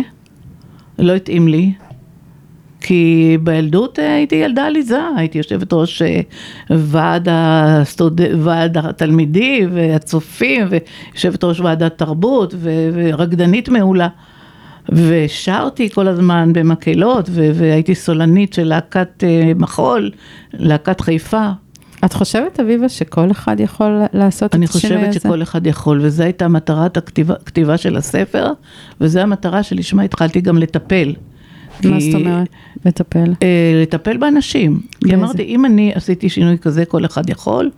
לא 0.98 1.12
התאים 1.12 1.48
לי. 1.48 1.72
כי 2.80 3.38
בילדות 3.42 3.98
אה, 3.98 4.14
הייתי 4.14 4.34
ילדה 4.34 4.66
עליזה, 4.66 5.00
הייתי 5.16 5.38
יושבת 5.38 5.72
ראש 5.72 6.02
אה, 6.02 6.20
ועד, 6.70 7.28
הסטוד... 7.30 8.20
ועד 8.38 8.78
התלמידים 8.78 9.70
והצופים, 9.72 10.68
ויושבת 10.70 11.44
ראש 11.44 11.60
ועדת 11.60 11.98
תרבות 11.98 12.54
ורקדנית 12.62 13.68
מעולה. 13.68 14.08
ושרתי 14.88 15.90
כל 15.90 16.08
הזמן 16.08 16.52
במקהלות, 16.52 17.28
והייתי 17.32 17.94
סולנית 17.94 18.52
של 18.52 18.64
להקת 18.64 19.24
אה, 19.24 19.52
מחול, 19.56 20.10
להקת 20.52 21.00
חיפה. 21.00 21.50
את 22.04 22.12
חושבת, 22.12 22.60
אביבה, 22.60 22.88
שכל 22.88 23.30
אחד 23.30 23.60
יכול 23.60 24.02
לעשות 24.12 24.54
את 24.54 24.62
השינוי 24.62 24.96
הזה? 24.96 25.04
אני 25.04 25.06
חושבת 25.06 25.22
שכל 25.22 25.42
אחד 25.42 25.66
יכול, 25.66 26.00
וזו 26.02 26.22
הייתה 26.22 26.48
מטרת 26.48 26.96
הכתיבה 26.96 27.76
של 27.76 27.96
הספר, 27.96 28.52
וזו 29.00 29.20
המטרה 29.20 29.62
שלשמה 29.62 30.02
התחלתי 30.02 30.40
גם 30.40 30.58
לטפל. 30.58 31.14
מה 31.84 32.00
זאת 32.00 32.14
אומרת? 32.14 32.48
לטפל? 32.84 33.32
אה, 33.42 33.82
לטפל 33.82 34.16
באנשים. 34.16 34.80
כי 35.04 35.14
אמרתי, 35.14 35.42
אם 35.42 35.64
אני 35.64 35.92
עשיתי 35.94 36.28
שינוי 36.28 36.58
כזה, 36.58 36.84
כל 36.84 37.04
אחד 37.04 37.30
יכול, 37.30 37.70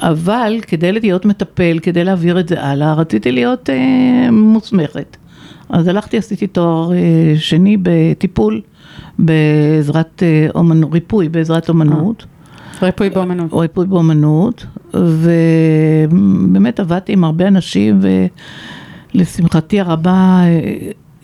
אבל 0.00 0.58
כדי 0.66 0.92
להיות 0.92 1.24
מטפל, 1.24 1.78
כדי 1.82 2.04
להעביר 2.04 2.40
את 2.40 2.48
זה 2.48 2.62
הלאה, 2.62 2.94
רציתי 2.94 3.32
להיות 3.32 3.70
אה, 3.70 4.30
מוסמכת. 4.30 5.16
אז 5.68 5.88
הלכתי, 5.88 6.18
עשיתי 6.18 6.46
תואר 6.46 6.92
אה, 6.92 7.34
שני 7.38 7.76
בטיפול 7.82 8.60
בעזרת 9.18 10.22
אה, 10.22 10.46
אומנות, 10.54 10.92
ריפוי 10.92 11.28
בעזרת 11.28 11.68
אומנות. 11.68 12.22
אה. 12.22 12.35
ריפוי 12.82 13.10
באומנות. 13.10 13.50
ריפוי 13.52 13.86
באומנות, 13.86 14.66
ובאמת 14.94 16.80
עבדתי 16.80 17.12
עם 17.12 17.24
הרבה 17.24 17.48
אנשים, 17.48 18.00
ולשמחתי 19.14 19.80
הרבה 19.80 20.42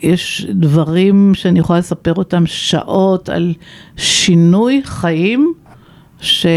יש 0.03 0.47
דברים 0.51 1.35
שאני 1.35 1.59
יכולה 1.59 1.79
לספר 1.79 2.15
אותם 2.15 2.47
שעות 2.47 3.29
על 3.29 3.55
שינוי 3.97 4.81
חיים 4.85 5.53
שנגרם 6.21 6.51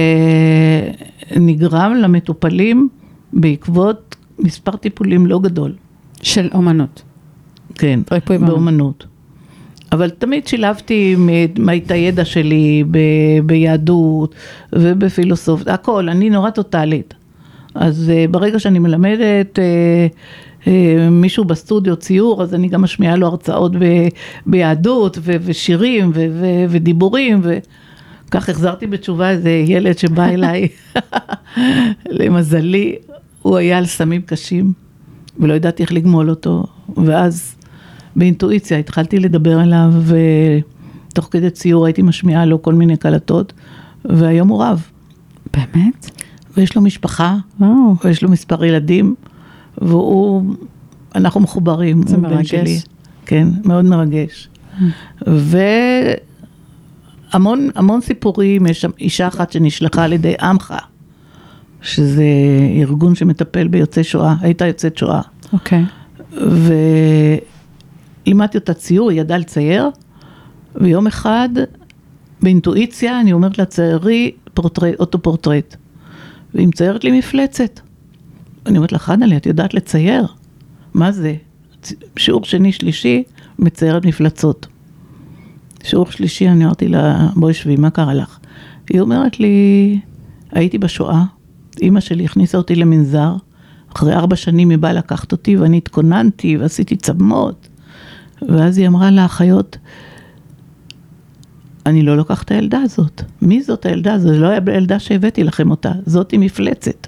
למטופלים 1.93 2.89
בעקבות 3.33 4.15
מספר 4.39 4.75
טיפולים 4.75 5.27
לא 5.27 5.39
גדול. 5.39 5.71
של 6.25 6.49
אומנות. 6.53 7.01
כן, 7.75 7.99
באומנות. 8.27 9.05
אבל 9.95 10.09
תמיד 10.09 10.47
שילבתי 10.47 11.15
את 11.77 11.91
הידע 11.91 12.25
שלי 12.25 12.83
ב, 12.91 12.97
ביהדות 13.45 14.35
ובפילוסופיה, 14.73 15.73
הכל, 15.73 16.09
אני 16.09 16.29
נורא 16.29 16.49
טוטאלית. 16.49 17.13
אז 17.75 18.11
uh, 18.11 18.31
ברגע 18.31 18.59
שאני 18.59 18.79
מלמדת 18.79 19.59
uh, 19.59 20.67
אה, 20.67 21.09
מישהו 21.11 21.45
בסטודיו 21.45 21.95
ציור, 21.95 22.43
אז 22.43 22.53
אני 22.53 22.67
גם 22.67 22.81
משמיעה 22.81 23.15
לו 23.15 23.27
הרצאות 23.27 23.75
ב, 23.75 24.07
ביהדות 24.45 25.17
ו, 25.21 25.35
ושירים 25.41 26.11
ו, 26.13 26.27
ו, 26.31 26.45
ודיבורים, 26.69 27.41
וכך 27.43 28.49
החזרתי 28.49 28.87
בתשובה 28.87 29.29
איזה 29.29 29.49
ילד 29.49 29.97
שבא 29.97 30.25
אליי, 30.33 30.67
למזלי, 32.19 32.95
הוא 33.41 33.57
היה 33.57 33.77
על 33.77 33.85
סמים 33.85 34.21
קשים, 34.21 34.73
ולא 35.39 35.53
ידעתי 35.53 35.83
איך 35.83 35.93
לגמול 35.93 36.29
אותו, 36.29 36.63
ואז 37.05 37.55
באינטואיציה 38.15 38.77
התחלתי 38.77 39.19
לדבר 39.19 39.61
אליו, 39.63 39.93
ותוך 41.11 41.27
כדי 41.31 41.49
ציור 41.49 41.85
הייתי 41.85 42.01
משמיעה 42.01 42.45
לו 42.45 42.61
כל 42.61 42.73
מיני 42.73 42.97
קלטות, 42.97 43.53
והיום 44.05 44.47
הוא 44.47 44.63
רב. 44.63 44.85
באמת? 45.53 46.09
ויש 46.57 46.75
לו 46.75 46.81
משפחה, 46.81 47.35
וואו. 47.59 47.95
ויש 48.03 48.23
לו 48.23 48.29
מספר 48.29 48.65
ילדים. 48.65 49.15
והוא, 49.81 50.55
אנחנו 51.15 51.39
מחוברים, 51.39 52.07
זה 52.07 52.17
מרגש. 52.17 52.49
שלי. 52.49 52.79
כן, 53.25 53.47
מאוד 53.63 53.85
מרגש. 53.85 54.49
והמון 57.31 57.69
המון 57.75 58.01
סיפורים, 58.01 58.65
יש 58.67 58.81
שם 58.81 58.91
אישה 58.99 59.27
אחת 59.27 59.51
שנשלחה 59.51 60.03
על 60.03 60.13
ידי 60.13 60.33
עמך, 60.41 60.73
שזה 61.81 62.23
ארגון 62.81 63.15
שמטפל 63.15 63.67
ביוצאי 63.67 64.03
שואה, 64.03 64.35
הייתה 64.41 64.67
יוצאת 64.67 64.97
שואה. 64.97 65.21
אוקיי. 65.53 65.83
Okay. 66.31 66.35
ולימדתי 68.25 68.57
אותה 68.57 68.73
ציור, 68.73 69.09
היא 69.09 69.21
ידעה 69.21 69.37
לצייר, 69.37 69.89
ויום 70.75 71.07
אחד, 71.07 71.49
באינטואיציה, 72.41 73.19
אני 73.19 73.33
אומרת 73.33 73.57
לה, 73.57 73.65
ציירי 73.65 74.31
פורטרט, 74.53 74.99
אוטופורטרט. 74.99 75.75
והיא 76.53 76.67
מציירת 76.67 77.03
לי 77.03 77.19
מפלצת. 77.19 77.79
אני 78.65 78.77
אומרת 78.77 78.91
לה, 78.91 78.99
חנלי, 78.99 79.37
את 79.37 79.45
יודעת 79.45 79.73
לצייר? 79.73 80.27
מה 80.93 81.11
זה? 81.11 81.35
שיעור 82.17 82.45
שני, 82.45 82.71
שלישי, 82.71 83.23
מציירת 83.59 84.05
מפלצות. 84.05 84.67
שיעור 85.83 86.11
שלישי, 86.11 86.49
אני 86.49 86.65
אמרתי 86.65 86.87
לה, 86.87 87.29
בואי 87.35 87.53
שבי, 87.53 87.75
מה 87.75 87.89
קרה 87.89 88.13
לך? 88.13 88.39
היא 88.89 89.01
אומרת 89.01 89.39
לי, 89.39 89.99
הייתי 90.51 90.77
בשואה, 90.77 91.23
אימא 91.81 91.99
שלי 91.99 92.25
הכניסה 92.25 92.57
אותי 92.57 92.75
למנזר, 92.75 93.35
אחרי 93.95 94.13
ארבע 94.13 94.35
שנים 94.35 94.69
היא 94.69 94.77
באה 94.77 94.93
לקחת 94.93 95.31
אותי 95.31 95.57
ואני 95.57 95.77
התכוננתי 95.77 96.57
ועשיתי 96.57 96.95
צמות. 96.95 97.67
ואז 98.49 98.77
היא 98.77 98.87
אמרה 98.87 99.11
לאחיות, 99.11 99.77
אני 101.85 102.01
לא 102.01 102.17
לוקחת 102.17 102.45
את 102.45 102.51
הילדה 102.51 102.81
הזאת. 102.81 103.21
מי 103.41 103.63
זאת 103.63 103.85
הילדה? 103.85 104.19
זה 104.19 104.37
לא 104.37 104.47
הילדה 104.47 104.99
שהבאתי 104.99 105.43
לכם 105.43 105.71
אותה, 105.71 105.91
זאתי 106.05 106.37
מפלצת. 106.37 107.07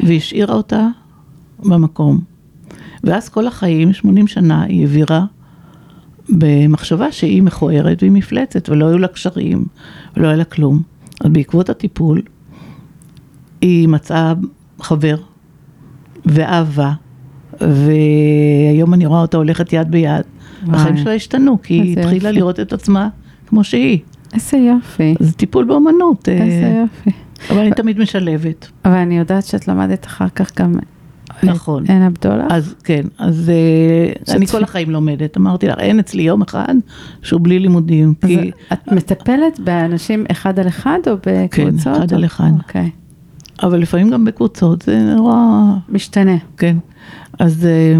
והשאירה 0.00 0.54
אותה 0.54 0.88
במקום. 1.58 2.20
ואז 3.04 3.28
כל 3.28 3.46
החיים, 3.46 3.92
80 3.92 4.26
שנה, 4.26 4.62
היא 4.62 4.80
העבירה 4.80 5.24
במחשבה 6.28 7.12
שהיא 7.12 7.42
מכוערת 7.42 8.02
והיא 8.02 8.12
מפלצת, 8.12 8.68
ולא 8.68 8.86
היו 8.88 8.98
לה 8.98 9.08
קשרים, 9.08 9.64
ולא 10.16 10.26
היה 10.26 10.36
לה 10.36 10.44
כלום. 10.44 10.82
אז 11.20 11.30
בעקבות 11.30 11.70
הטיפול, 11.70 12.22
היא 13.60 13.88
מצאה 13.88 14.34
חבר 14.80 15.16
ואהבה, 16.26 16.92
והיום 17.60 18.94
אני 18.94 19.06
רואה 19.06 19.20
אותה 19.20 19.36
הולכת 19.36 19.72
יד 19.72 19.90
ביד. 19.90 20.22
החיים 20.72 20.96
שלה 20.96 21.14
השתנו, 21.14 21.62
כי 21.62 21.74
היא 21.74 21.98
התחילה 21.98 22.30
לראות 22.30 22.60
את 22.60 22.72
עצמה 22.72 23.08
כמו 23.46 23.64
שהיא. 23.64 23.98
איזה 24.34 24.56
יופי, 24.56 25.14
זה 25.20 25.32
טיפול 25.32 25.64
באומנות, 25.64 26.28
אה, 26.28 26.32
איזה 26.32 26.80
יופי. 26.80 27.10
אבל 27.50 27.58
אני 27.58 27.70
תמיד 27.70 27.98
משלבת. 27.98 28.68
אבל 28.84 28.94
אני 28.94 29.18
יודעת 29.18 29.44
שאת 29.44 29.68
למדת 29.68 30.06
אחר 30.06 30.28
כך 30.28 30.58
גם... 30.58 30.74
נכון. 31.42 31.84
אין 31.88 32.02
הבדולה? 32.02 32.46
אז 32.50 32.74
כן, 32.84 33.02
אז 33.18 33.50
אה, 33.50 34.34
אני 34.34 34.46
שתפי. 34.46 34.58
כל 34.58 34.64
החיים 34.64 34.90
לומדת. 34.90 35.36
אמרתי 35.36 35.66
לך, 35.66 35.78
אין 35.78 35.98
אצלי 35.98 36.22
יום 36.22 36.42
אחד 36.42 36.74
שהוא 37.22 37.40
בלי 37.40 37.58
לימודים. 37.58 38.14
אז 38.22 38.28
כי, 38.28 38.50
את 38.72 38.92
מטפלת 38.92 39.60
באנשים 39.60 40.24
אחד 40.30 40.58
על 40.58 40.68
אחד 40.68 40.98
או 41.06 41.16
בקבוצות? 41.26 41.84
כן, 41.84 41.92
אחד 41.92 42.12
על 42.12 42.24
אחד. 42.24 42.50
אוקיי. 42.58 42.90
אבל 43.62 43.78
לפעמים 43.78 44.10
גם 44.10 44.24
בקבוצות, 44.24 44.82
זה 44.82 45.14
נורא... 45.16 45.36
משתנה. 45.88 46.36
כן. 46.56 46.76
אז 47.38 47.66
אה, 47.66 47.96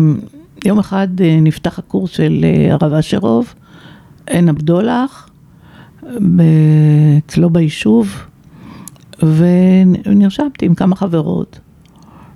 יום 0.64 0.78
אחד 0.78 1.08
אה, 1.20 1.38
נפתח 1.42 1.78
הקורס 1.78 2.10
של 2.10 2.44
אה, 2.44 2.72
הרב 2.74 2.92
אשרוב, 2.92 3.54
עין 4.26 4.48
הבדולח, 4.48 5.30
אצלו 7.26 7.50
ביישוב, 7.50 8.16
ונרשמתי 9.22 10.66
עם 10.66 10.74
כמה 10.74 10.96
חברות. 10.96 11.58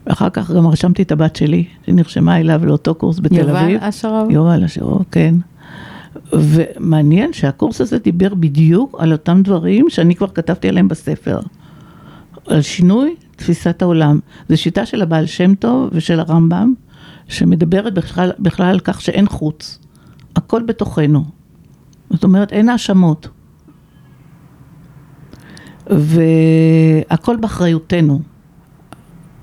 אחר 0.05 0.31
כך 0.31 0.51
גם 0.51 0.67
רשמתי 0.67 1.03
את 1.03 1.13
הבת 1.13 1.37
שלי, 1.37 1.65
שנרשמה 1.87 2.41
אליו 2.41 2.67
לאותו 2.67 2.95
קורס 2.95 3.19
בתל 3.19 3.35
יובל 3.35 3.57
אביב. 3.57 3.83
אשרוב? 3.83 4.31
יובל 4.31 4.65
אשרוב, 4.65 5.05
כן. 5.11 5.35
ומעניין 6.33 7.33
שהקורס 7.33 7.81
הזה 7.81 7.99
דיבר 7.99 8.35
בדיוק 8.35 8.97
על 8.99 9.13
אותם 9.13 9.43
דברים 9.43 9.91
שאני 9.91 10.15
כבר 10.15 10.29
כתבתי 10.29 10.69
עליהם 10.69 10.89
בספר. 10.89 11.41
על 12.47 12.63
שינוי 12.63 13.15
תפיסת 13.37 13.83
העולם. 13.83 14.21
זו 14.49 14.57
שיטה 14.57 14.87
של 14.87 15.03
הבעל 15.03 15.27
שם 15.27 15.55
טוב 15.55 15.91
ושל 15.93 16.21
הרמב"ם, 16.21 16.75
שמדברת 17.29 17.95
בכלל, 17.95 18.31
בכלל 18.39 18.67
על 18.67 18.81
כך 18.81 19.01
שאין 19.01 19.29
חוץ. 19.29 19.79
הכל 20.37 20.63
בתוכנו. 20.63 21.25
זאת 22.11 22.25
אומרת, 22.25 22.53
אין 22.53 22.69
האשמות. 22.69 23.29
והכל 25.87 27.37
באחריותנו. 27.37 28.21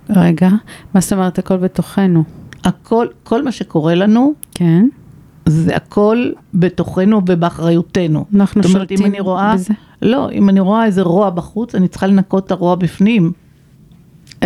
רגע, 0.09 0.49
מה 0.93 1.01
זאת 1.01 1.13
אומרת 1.13 1.39
הכל 1.39 1.57
בתוכנו? 1.57 2.23
הכל, 2.63 3.07
כל 3.23 3.43
מה 3.43 3.51
שקורה 3.51 3.95
לנו, 3.95 4.33
כן. 4.51 4.87
זה 5.45 5.75
הכל 5.75 6.31
בתוכנו 6.53 7.21
ובאחריותנו. 7.27 8.25
אנחנו 8.35 8.63
זאת 8.63 8.73
אומרת, 8.75 8.91
אם 8.91 8.97
שולטים 8.97 9.13
אני 9.13 9.19
רואה, 9.19 9.53
בזה. 9.53 9.73
לא, 10.01 10.31
אם 10.31 10.49
אני 10.49 10.59
רואה 10.59 10.85
איזה 10.85 11.01
רוע 11.01 11.29
בחוץ, 11.29 11.75
אני 11.75 11.87
צריכה 11.87 12.07
לנקות 12.07 12.45
את 12.45 12.51
הרוע 12.51 12.75
בפנים, 12.75 13.31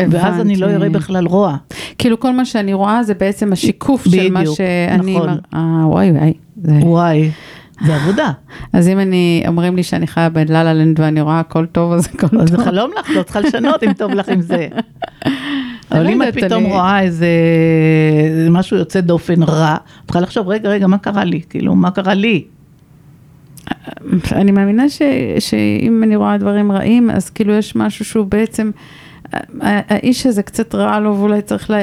ואז 0.09 0.39
אני 0.41 0.55
לא. 0.55 0.65
אראה 0.65 0.89
בכלל 0.89 1.25
רוע. 1.27 1.55
כאילו 1.97 2.19
כל 2.19 2.33
מה 2.33 2.45
שאני 2.45 2.73
רואה 2.73 3.03
זה 3.03 3.13
בעצם 3.13 3.53
השיקוף 3.53 4.07
של 4.07 4.31
מה 4.31 4.39
בדיוק, 4.39 4.55
שאני... 4.57 5.15
נכון. 5.15 5.29
מר- 5.29 5.37
אה, 5.53 5.87
וואי 5.87 6.11
וואי. 6.11 6.33
וואי, 6.81 7.31
זה 7.85 7.95
עבודה. 7.95 8.31
אז 8.73 8.87
אם 8.87 8.99
אני, 8.99 9.43
אומרים 9.47 9.75
לי 9.75 9.83
שאני 9.83 10.07
חיה 10.07 10.29
בלה 10.29 10.63
לה 10.63 10.73
לנד 10.73 10.99
ואני 10.99 11.21
רואה 11.21 11.39
הכל 11.39 11.65
טוב, 11.65 11.91
אז 11.93 12.09
הכל 12.13 12.39
אז 12.39 12.49
זה 12.49 12.55
טוב. 12.57 12.65
חלום 12.65 12.91
לך, 12.99 13.09
לא 13.09 13.23
צריכה 13.23 13.39
לשנות 13.39 13.83
אם 13.83 13.93
טוב 13.93 14.11
לך 14.11 14.29
עם 14.29 14.41
זה. 14.41 14.67
אבל 15.91 16.07
אם 16.09 16.21
את 16.23 16.33
פתאום 16.33 16.63
רואה 16.63 17.01
איזה 17.01 17.27
משהו 18.49 18.77
יוצא 18.77 19.01
דופן 19.01 19.43
רע, 19.43 19.75
את 19.75 19.79
צריכה 20.05 20.19
לחשוב, 20.19 20.47
רגע, 20.47 20.69
רגע, 20.69 20.87
מה 20.87 20.97
קרה 20.97 21.23
לי? 21.23 21.41
כאילו, 21.49 21.75
מה 21.75 21.91
קרה 21.91 22.13
לי? 22.13 22.43
אני 24.31 24.51
מאמינה 24.51 24.89
ש, 24.89 25.01
שאם 25.39 26.03
אני 26.03 26.15
רואה 26.15 26.37
דברים 26.37 26.71
רעים, 26.71 27.09
אז 27.09 27.29
כאילו 27.29 27.53
יש 27.53 27.75
משהו 27.75 28.05
שהוא 28.05 28.25
בעצם, 28.25 28.71
האיש 29.61 30.25
הזה 30.25 30.43
קצת 30.43 30.75
רע 30.75 30.99
לו 30.99 31.17
ואולי 31.17 31.41
צריך 31.41 31.69
ל... 31.71 31.73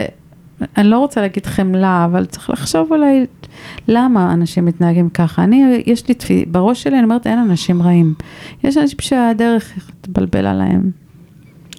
אני 0.76 0.88
לא 0.88 0.98
רוצה 0.98 1.20
להגיד 1.20 1.46
חמלה, 1.46 2.04
אבל 2.04 2.24
צריך 2.24 2.50
לחשוב 2.50 2.88
אולי 2.90 3.26
למה 3.88 4.32
אנשים 4.32 4.64
מתנהגים 4.64 5.08
ככה. 5.08 5.44
אני, 5.44 5.82
יש 5.86 6.08
לי 6.08 6.14
תפי... 6.14 6.44
בראש 6.48 6.82
שלי 6.82 6.96
אני 6.96 7.04
אומרת 7.04 7.26
אין 7.26 7.38
אנשים 7.38 7.82
רעים. 7.82 8.14
יש 8.64 8.76
אנשים 8.76 8.98
שהדרך 9.00 9.72
התבלבלה 10.00 10.54
להם. 10.54 10.90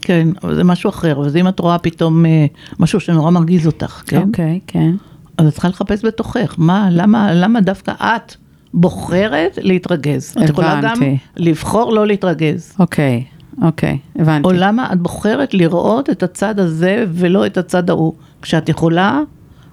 כן, 0.01 0.27
אבל 0.43 0.55
זה 0.55 0.63
משהו 0.63 0.89
אחר. 0.89 1.25
אז 1.25 1.35
אם 1.35 1.47
את 1.47 1.59
רואה 1.59 1.77
פתאום 1.77 2.25
אה, 2.25 2.45
משהו 2.79 2.99
שנורא 2.99 3.31
מרגיז 3.31 3.67
אותך, 3.67 4.03
כן? 4.07 4.21
אוקיי, 4.21 4.59
כן. 4.67 4.91
אז 5.37 5.47
את 5.47 5.53
צריכה 5.53 5.67
לחפש 5.67 6.05
בתוכך, 6.05 6.55
מה, 6.57 6.87
למה, 6.91 7.33
למה 7.33 7.61
דווקא 7.61 7.91
את 7.99 8.35
בוחרת 8.73 9.57
להתרגז? 9.61 10.35
את 10.43 10.49
יכולה 10.49 10.81
גם 10.81 10.85
הבנתי. 10.85 11.17
לבחור 11.37 11.93
לא 11.93 12.07
להתרגז. 12.07 12.75
אוקיי, 12.79 13.23
אוקיי, 13.61 13.97
הבנתי. 14.15 14.47
או 14.47 14.51
למה 14.53 14.93
את 14.93 14.99
בוחרת 14.99 15.53
לראות 15.53 16.09
את 16.09 16.23
הצד 16.23 16.59
הזה 16.59 17.05
ולא 17.11 17.45
את 17.45 17.57
הצד 17.57 17.89
ההוא, 17.89 18.13
כשאת 18.41 18.69
יכולה 18.69 19.21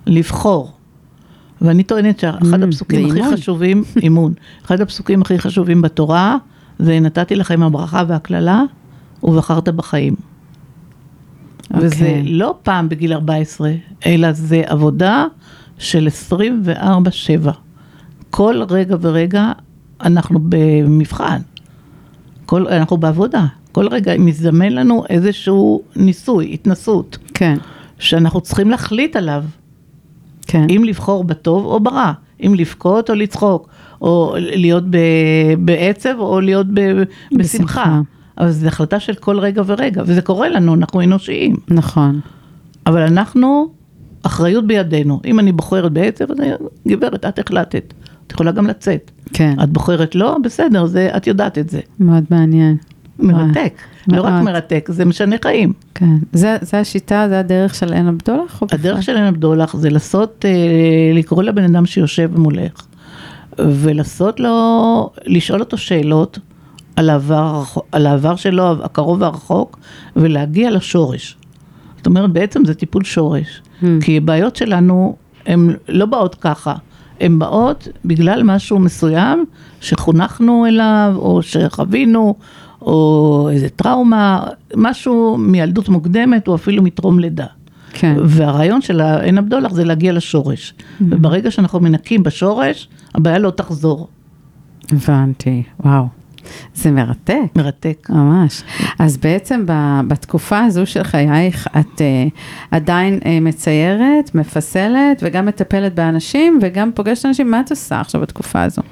לבחור. 0.07 0.73
ואני 1.61 1.83
טוענת 1.83 2.19
שאחד 2.19 2.63
Mm, 2.63 2.67
הפסוקים 2.67 3.11
הכי. 3.11 3.23
חשובים, 3.33 3.85
אימון, 4.03 4.33
אחד 4.65 4.81
הפסוקים 4.81 5.23
הכי 5.23 5.39
חשובים 5.39 5.83
בתורה, 5.83 6.37
זה 6.79 7.01
נתתי 7.01 7.35
לכם 7.37 7.63
הברכה 7.63 8.03
והקללה, 8.09 8.63
ובחרת 9.23 9.69
בחיים. 9.69 10.15
וזה 11.81 11.95
אוקיי. 11.95 12.23
לא 12.25 12.55
פעם 12.63 12.89
בגיל 12.89 13.13
14, 13.13 13.73
אלא 14.07 14.33
זה 14.33 14.63
עבודה 14.67 15.25
של 15.79 16.09
24-7. 16.31 17.51
כל 18.31 18.63
רגע 18.71 18.97
ורגע 19.01 19.53
אנחנו 20.01 20.39
במבחן. 20.49 21.41
כל, 22.47 22.69
אנחנו 22.69 22.97
בעבודה. 22.97 23.47
כל 23.75 23.89
רגע 23.89 24.13
מזדמן 24.19 24.73
לנו 24.73 25.05
איזשהו 25.09 25.83
ניסוי, 25.97 26.51
התנסות, 26.55 27.19
כן, 27.35 27.57
שאנחנו 27.99 28.41
צריכים 28.41 28.71
להחליט 28.71 29.17
עליו, 29.17 29.45
כן. 30.47 30.67
אם 30.71 30.85
לבחור 30.85 31.25
בטוב 31.25 31.65
או 31.65 31.81
ברע, 31.81 32.13
אם 32.41 32.55
לבכות 32.59 33.11
או 33.11 33.15
לצחוק, 33.15 33.69
או 34.01 34.35
להיות 34.39 34.85
ב, 34.91 34.99
בעצב 35.59 36.15
או 36.19 36.41
להיות 36.41 36.67
ב, 36.67 36.81
בשמחה. 37.33 37.39
בשמחה. 37.39 38.01
אבל 38.39 38.51
זו 38.51 38.67
החלטה 38.67 39.01
של 39.01 39.15
כל 39.15 39.39
רגע 39.39 39.63
ורגע, 39.67 40.03
וזה 40.07 40.23
קורה 40.23 40.49
לנו, 40.49 40.75
אנחנו 40.75 41.03
אנושיים. 41.03 41.57
נכון. 41.69 42.21
אבל 42.87 43.01
אנחנו, 43.01 43.69
אחריות 44.23 44.67
בידינו. 44.67 45.21
אם 45.25 45.39
אני 45.39 45.53
בוחרת 45.53 45.93
בעצב, 45.93 46.31
אז 46.31 46.41
אני, 46.41 46.49
גברת, 46.89 47.25
את 47.25 47.39
החלטת. 47.39 47.95
את 48.27 48.33
יכולה 48.33 48.53
גם 48.53 48.67
לצאת. 48.67 49.11
כן, 49.33 49.57
את 49.63 49.71
בוחרת 49.71 50.15
לא, 50.15 50.37
בסדר, 50.45 50.87
זה, 50.87 51.11
את 51.17 51.27
יודעת 51.27 51.59
את 51.59 51.71
זה. 51.71 51.81
מאוד 52.01 52.25
מעניין. 52.31 52.77
מרתק. 53.19 53.75
לא 54.09 54.23
רק. 54.23 54.43
מרתק, 54.43 54.89
זה 54.93 55.05
משנה 55.05 55.37
חיים. 55.43 55.73
כן. 55.95 56.17
זה, 56.33 56.57
זה 56.61 56.81
השיטה, 56.81 57.27
זה 57.29 57.39
הדרך 57.39 57.75
של 57.75 57.93
עין 57.93 58.09
הבדולח? 58.09 58.63
הדרך 58.73 59.03
של 59.03 59.17
עין 59.17 59.25
הבדולח 59.25 59.77
זה 59.77 59.91
לעשות, 59.91 60.45
אה, 60.45 60.51
לקרוא 61.15 61.43
לבן 61.43 61.65
אדם 61.65 61.87
שיושב 61.87 62.31
מולך, 62.39 62.87
ולעשות 63.59 64.41
לו, 64.41 65.11
לשאול 65.27 65.61
אותו 65.61 65.79
שאלות 65.79 66.39
על 66.97 67.11
העבר, 67.11 67.63
על 67.93 68.07
העבר 68.07 68.37
שלו, 68.37 68.85
הקרוב 68.85 69.23
והרחוק, 69.23 69.79
ולהגיע 70.17 70.71
לשורש. 70.71 71.37
זאת 71.97 72.07
אומרת, 72.07 72.31
בעצם 72.31 72.65
זה 72.65 72.75
טיפול 72.75 73.05
שורש. 73.05 73.63
Hmm. 73.83 73.87
כי 74.01 74.21
בעיות 74.21 74.57
שלנו, 74.57 75.17
הן 75.47 75.77
לא 75.89 76.07
באות 76.07 76.35
ככה. 76.35 76.75
הן 77.21 77.39
באות 77.39 77.89
בגלל 78.05 78.43
משהו 78.43 78.79
מסוים 78.79 79.45
שחונכנו 79.81 80.67
אליו, 80.67 81.15
או 81.17 81.43
שחווינו, 81.43 82.35
או 82.87 83.49
איזה 83.53 83.69
טראומה, 83.69 84.47
משהו 84.77 85.37
מילדות 85.39 85.89
מוקדמת, 85.89 86.49
או 86.49 86.55
אפילו 86.55 86.83
מטרום 86.83 87.19
לידה. 87.19 87.47
כן. 87.93 88.17
והרעיון 88.25 88.83
של 88.83 89.01
העין 89.01 89.39
הבדולח 89.39 89.73
זה 89.73 89.85
להגיע 89.85 90.13
לשורש. 90.13 90.75
וברגע 91.01 91.51
שאנחנו 91.51 91.81
מנקים 91.81 92.23
בשורש, 92.23 92.89
הבעיה 93.15 93.39
לא 93.39 93.51
תחזור. 93.51 94.09
הבנתי, 94.93 95.63
וואו. 95.81 96.07
זה 96.75 96.91
מרתק. 96.91 97.39
מרתק. 97.57 98.07
ממש. 98.11 98.63
אז 98.99 99.17
בעצם 99.17 99.65
ב- 99.67 100.01
בתקופה 100.09 100.65
הזו 100.65 100.87
של 100.87 101.03
חייך, 101.03 101.69
את 101.81 101.99
uh, 101.99 102.31
עדיין 102.71 103.19
uh, 103.23 103.27
מציירת, 103.41 104.35
מפסלת, 104.35 105.23
וגם 105.23 105.47
מטפלת 105.47 105.95
באנשים, 105.95 106.59
וגם 106.63 106.91
פוגשת 106.95 107.27
אנשים, 107.27 107.51
מה 107.51 107.61
את 107.61 107.71
עושה 107.71 108.01
עכשיו 108.01 108.21
בתקופה 108.21 108.63
הזו? 108.63 108.83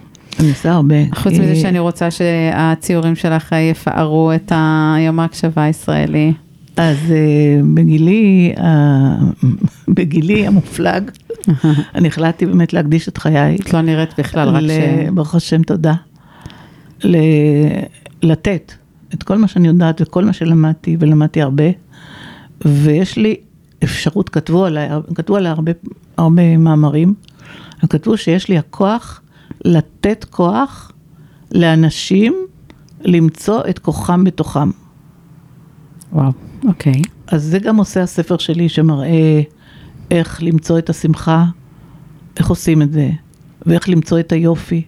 אני 0.43 0.51
עושה 0.51 0.73
הרבה. 0.73 0.95
חוץ 1.15 1.33
מזה 1.33 1.57
שאני 1.57 1.79
רוצה 1.79 2.11
שהציורים 2.11 3.17
שלך 3.17 3.55
יפארו 3.71 4.33
את 4.35 4.53
היום 4.97 5.21
ההקשבה 5.21 5.63
הישראלי. 5.63 6.33
אז 6.77 6.97
אה, 7.11 7.61
בגילי, 7.75 8.53
אה, 8.59 9.15
בגילי 9.89 10.47
המופלג, 10.47 11.11
אני 11.95 12.09
החלטתי 12.09 12.47
באמת 12.47 12.73
להקדיש 12.73 13.09
את 13.09 13.19
חיי. 13.19 13.57
את 13.57 13.73
לא 13.73 13.81
נראית 13.81 14.19
בכלל, 14.19 14.49
רק 14.49 14.63
ש... 14.63 15.11
ברוך 15.15 15.35
השם, 15.35 15.63
תודה. 15.63 15.95
לתת 18.23 18.73
את 19.15 19.23
כל 19.23 19.39
מה 19.39 19.49
שאני 19.49 19.69
יודעת 19.69 20.01
וכל 20.01 20.25
מה 20.25 20.33
שלמדתי, 20.33 20.97
ולמדתי 21.01 21.43
הרבה, 21.43 21.65
ויש 22.65 23.17
לי 23.17 23.37
אפשרות, 23.85 24.29
כתבו 24.29 24.65
עליי, 24.65 24.89
כתבו 25.15 25.37
עליי 25.37 25.53
הרבה, 25.53 25.73
הרבה 26.17 26.57
מאמרים, 26.57 27.15
הם 27.83 27.89
כתבו 27.89 28.17
שיש 28.17 28.49
לי 28.49 28.59
הכוח 28.59 29.22
לתת 29.65 30.25
כוח 30.31 30.93
לאנשים 31.53 32.35
למצוא 33.01 33.61
את 33.71 33.79
כוחם 33.79 34.25
בתוכם. 34.25 34.71
וואו, 36.13 36.33
אוקיי. 36.65 37.03
אז 37.27 37.43
זה 37.43 37.59
גם 37.59 37.77
עושה 37.77 38.03
הספר 38.03 38.39
שלי 38.39 38.69
שמראה 38.69 39.43
איך 40.11 40.43
למצוא 40.43 40.79
את 40.79 40.91
השמחה, 40.91 41.45
איך 42.37 42.49
עושים 42.49 42.83
את 42.83 42.93
זה, 42.93 43.11
ואיך 43.67 43.89
למצוא 43.89 44.21
את 44.21 44.33
היופי. 44.33 44.83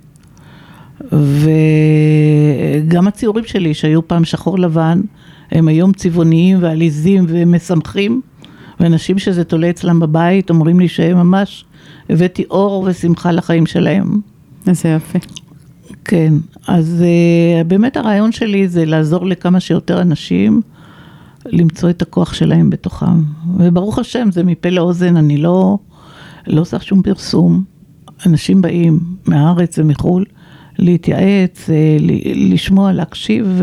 וגם 1.12 3.08
הציורים 3.08 3.44
שלי 3.44 3.74
שהיו 3.74 4.08
פעם 4.08 4.24
שחור 4.24 4.58
לבן, 4.58 5.00
הם 5.50 5.68
היום 5.68 5.92
צבעוניים 5.92 6.58
ועליזים 6.62 7.24
ומשמחים, 7.28 8.20
ואנשים 8.80 9.18
שזה 9.18 9.44
תולה 9.44 9.70
אצלם 9.70 10.00
בבית 10.00 10.50
אומרים 10.50 10.80
לי 10.80 10.88
שהם 10.88 11.16
ממש 11.16 11.64
הבאתי 12.10 12.44
אור 12.50 12.84
ושמחה 12.88 13.32
לחיים 13.32 13.66
שלהם. 13.66 14.20
איזה 14.68 14.88
יופי. 14.88 15.18
כן, 16.04 16.34
אז 16.68 17.04
uh, 17.04 17.64
באמת 17.64 17.96
הרעיון 17.96 18.32
שלי 18.32 18.68
זה 18.68 18.84
לעזור 18.84 19.26
לכמה 19.26 19.60
שיותר 19.60 20.00
אנשים 20.00 20.60
למצוא 21.46 21.90
את 21.90 22.02
הכוח 22.02 22.34
שלהם 22.34 22.70
בתוכם. 22.70 23.22
וברוך 23.58 23.98
השם, 23.98 24.30
זה 24.32 24.42
מפה 24.42 24.68
לאוזן, 24.68 25.16
אני 25.16 25.36
לא, 25.36 25.78
לא 26.46 26.60
עושה 26.60 26.80
שום 26.80 27.02
פרסום. 27.02 27.64
אנשים 28.26 28.62
באים 28.62 29.00
מהארץ 29.26 29.78
ומחו"ל 29.78 30.24
להתייעץ, 30.78 31.70
אה, 31.70 31.96
לשמוע, 32.34 32.92
להקשיב 32.92 33.60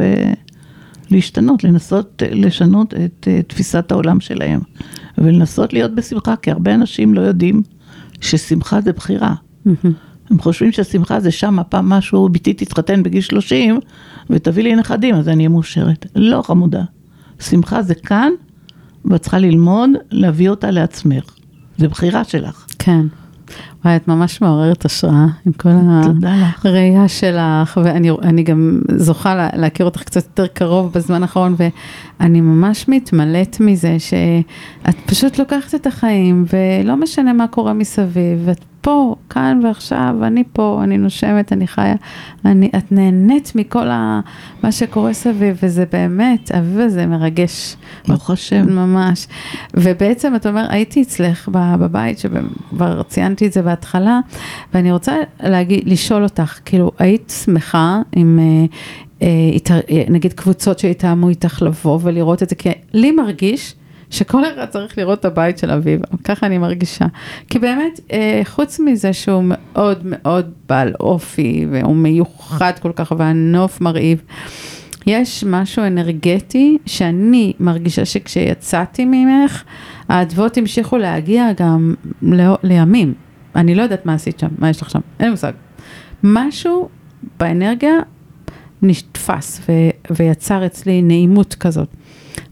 ולהשתנות, 1.12 1.64
לנסות 1.64 2.24
לשנות 2.32 2.94
את 2.94 3.28
אה, 3.28 3.42
תפיסת 3.48 3.92
העולם 3.92 4.20
שלהם. 4.20 4.60
ולנסות 5.18 5.74
להיות 5.74 5.96
בשמחה, 5.96 6.36
כי 6.36 6.52
הרבה 6.52 6.74
אנשים 6.74 7.14
לא 7.14 7.22
יודעים 7.22 7.62
ששמחה 8.22 8.82
זה 8.82 8.94
בחירה. 8.94 9.34
הם 10.32 10.40
חושבים 10.40 10.72
ששמחה 10.72 11.20
זה 11.20 11.32
שם, 11.32 11.60
הפעם 11.60 11.90
משהו, 11.90 12.30
ביתי 12.30 12.54
תתחתן 12.54 13.04
בגיל 13.04 13.22
30 13.22 13.80
ותביא 14.30 14.64
לי 14.64 14.76
נכדים, 14.76 15.16
אז 15.16 15.28
אני 15.28 15.38
אהיה 15.38 15.50
מאושרת. 15.50 16.06
לא, 16.16 16.42
חמודה. 16.42 16.84
שמחה 17.40 17.82
זה 17.82 17.96
כאן, 17.96 18.32
ואת 19.06 19.22
צריכה 19.22 19.40
ללמוד 19.40 19.90
להביא 20.12 20.50
אותה 20.50 20.72
לעצמך. 20.72 21.24
זה 21.78 21.88
בחירה 21.88 22.24
שלך. 22.24 22.66
כן. 22.80 23.06
וואי, 23.86 23.96
את 23.96 24.08
ממש 24.08 24.42
מעוררת 24.42 24.86
השראה 24.86 25.26
עם 25.46 25.52
כל 25.52 25.70
הראייה 26.64 27.08
שלך, 27.08 27.80
ואני 27.84 28.44
גם 28.44 28.82
זוכה 28.96 29.50
להכיר 29.54 29.86
אותך 29.86 30.04
קצת 30.04 30.26
יותר 30.26 30.48
קרוב 30.48 30.94
בזמן 30.94 31.22
האחרון, 31.22 31.56
ואני 32.20 32.42
ממש 32.42 32.86
מתמלאת 32.88 33.60
מזה 33.60 33.98
שאת 34.00 34.96
פשוט 35.06 35.40
לוקחת 35.40 35.76
את 35.76 35.88
החיים, 35.88 36.46
ולא 36.54 36.98
משנה 36.98 37.34
מה 37.34 37.48
קורה 37.48 37.74
מסביב, 37.74 38.42
ואת 38.46 38.66
פה, 38.82 39.16
כאן 39.30 39.60
ועכשיו, 39.64 40.16
אני 40.24 40.44
פה, 40.54 40.80
אני 40.84 40.98
נושמת, 40.98 41.54
אני 41.54 41.68
חיה, 41.68 41.96
אני, 42.46 42.70
את 42.78 42.92
נהנית 42.92 43.52
מכל 43.56 43.88
ה, 43.88 44.20
מה 44.64 44.72
שקורה 44.72 45.14
סביב, 45.14 45.58
וזה 45.64 45.86
באמת, 45.92 46.52
הזה 46.54 47.06
מרגש. 47.06 47.76
ברוך 48.08 48.30
השם. 48.30 48.70
ממש. 48.70 49.28
ובעצם, 49.74 50.36
את 50.36 50.48
אומרת, 50.48 50.68
הייתי 50.70 51.02
אצלך 51.02 51.50
בבית, 51.80 52.20
שכבר 52.20 53.04
ציינתי 53.04 53.48
את 53.48 53.54
זה 53.54 53.62
בהתחלה, 53.62 54.20
ואני 54.74 54.92
רוצה 54.92 55.16
להגיד, 55.44 55.84
לשאול 55.86 56.24
אותך, 56.24 56.60
כאילו, 56.66 56.92
היית 57.00 57.34
שמחה 57.46 58.02
עם... 58.12 58.40
אה, 58.40 58.66
אה, 59.22 60.04
נגיד 60.10 60.34
קבוצות 60.34 60.80
שיתאמו 60.80 61.30
איתך 61.30 61.62
לבוא 61.62 62.00
ולראות 62.02 62.44
את 62.44 62.50
זה, 62.50 62.56
כי 62.56 62.70
לי 62.94 63.12
מרגיש 63.12 63.76
שכל 64.12 64.44
אחד 64.46 64.66
צריך 64.66 64.98
לראות 64.98 65.20
את 65.20 65.26
הבית 65.26 65.58
של 65.58 65.72
אביו, 65.72 66.00
ככה 66.24 66.46
אני 66.46 66.58
מרגישה. 66.58 67.06
כי 67.48 67.60
באמת, 67.60 68.00
אה, 68.12 68.42
חוץ 68.44 68.80
מזה 68.80 69.14
שהוא 69.14 69.44
מאוד 69.46 70.02
מאוד 70.06 70.52
בעל 70.70 70.94
אופי, 71.00 71.66
והוא 71.72 71.96
מיוחד 71.96 72.74
כל 72.82 72.92
כך, 72.96 73.14
והנוף 73.18 73.82
מרהיב, 73.82 74.22
יש 75.08 75.44
משהו 75.48 75.84
אנרגטי 75.84 76.78
שאני 76.86 77.54
מרגישה 77.60 78.06
שכשיצאתי 78.06 79.06
ממך, 79.06 79.64
האדוות 80.10 80.58
המשיכו 80.58 80.98
להגיע 80.98 81.48
גם 81.58 81.94
לימים. 82.64 83.14
אני 83.56 83.76
לא 83.76 83.82
יודעת 83.82 84.06
מה 84.06 84.14
עשית 84.14 84.40
שם, 84.40 84.48
מה 84.58 84.70
יש 84.70 84.82
לך 84.82 84.90
שם, 84.90 85.00
אין 85.20 85.28
לי 85.28 85.32
מושג. 85.32 85.52
משהו 86.24 86.90
באנרגיה 87.40 87.94
נתפס 88.82 89.62
ו- 89.70 90.14
ויצר 90.20 90.66
אצלי 90.66 91.02
נעימות 91.02 91.56
כזאת. 91.56 91.90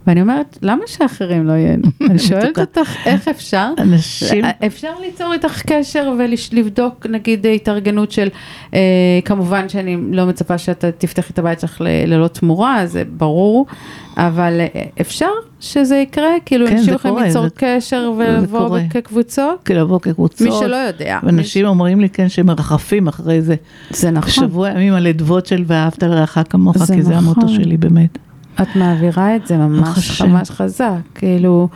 ואני 0.08 0.22
אומרת, 0.22 0.58
למה 0.62 0.84
שאחרים 0.88 1.48
לא 1.48 1.52
ייהנו? 1.52 1.88
אני 2.10 2.20
שואלת 2.20 2.60
אותך, 2.60 2.96
איך 3.06 3.28
אפשר? 3.28 3.72
אנשים... 3.78 4.46
אפשר 4.65 5.00
ליצור 5.02 5.34
איתך 5.34 5.62
קשר 5.68 6.13
ולבדוק 6.20 7.06
נגיד 7.10 7.48
התארגנות 7.48 8.12
של, 8.12 8.28
אה, 8.74 8.80
כמובן 9.26 9.70
שאני 9.70 9.98
לא 10.12 10.26
מצפה 10.26 10.58
שאתה 10.58 10.92
תפתחי 10.92 11.34
את 11.34 11.39
הבית 11.39 11.60
שלך 11.60 11.82
ללא 11.82 12.28
תמורה, 12.28 12.86
זה 12.86 13.04
ברור, 13.18 13.65
אבל 14.18 14.60
אה, 14.60 14.84
אפשר 15.02 15.30
שזה 15.60 15.96
יקרה? 15.96 16.30
כאילו, 16.46 16.68
כן, 16.68 16.78
אנשים 16.78 16.94
יכולים 16.94 17.18
ליצור 17.18 17.44
זה, 17.44 17.50
קשר 17.56 18.12
ולבוא 18.18 18.78
כקבוצות? 18.89 19.60
כן, 19.65 19.76
לבוא 19.76 20.00
כקבוצות. 20.00 20.42
מי 20.42 20.52
שלא 20.60 20.76
יודע. 20.76 21.20
ואנשים 21.24 21.63
מי... 21.63 21.70
אומרים 21.70 22.00
לי, 22.00 22.10
כן, 22.10 22.30
שמרחפים 22.30 23.08
אחרי 23.08 23.42
זה. 23.42 23.56
זה 23.89 24.12
נכון. 24.12 24.30
שבוע 24.30 24.70
ימים 24.70 24.94
על 24.94 25.08
אדוות 25.08 25.46
של 25.46 25.63
ואהבת 25.68 26.04
לרעך 26.04 26.38
כמוך, 26.50 26.78
כי 26.78 26.84
נכון. 26.84 27.02
זה 27.02 27.18
המוטו 27.18 27.50
שלי 27.50 27.78
באמת. 27.78 28.18
את 28.62 28.76
מעבירה 28.76 29.36
את 29.36 29.48
זה 29.48 29.58
ממש 29.58 30.22
ממש 30.22 30.52
חזק, 30.52 31.00
כאילו, 31.15 31.69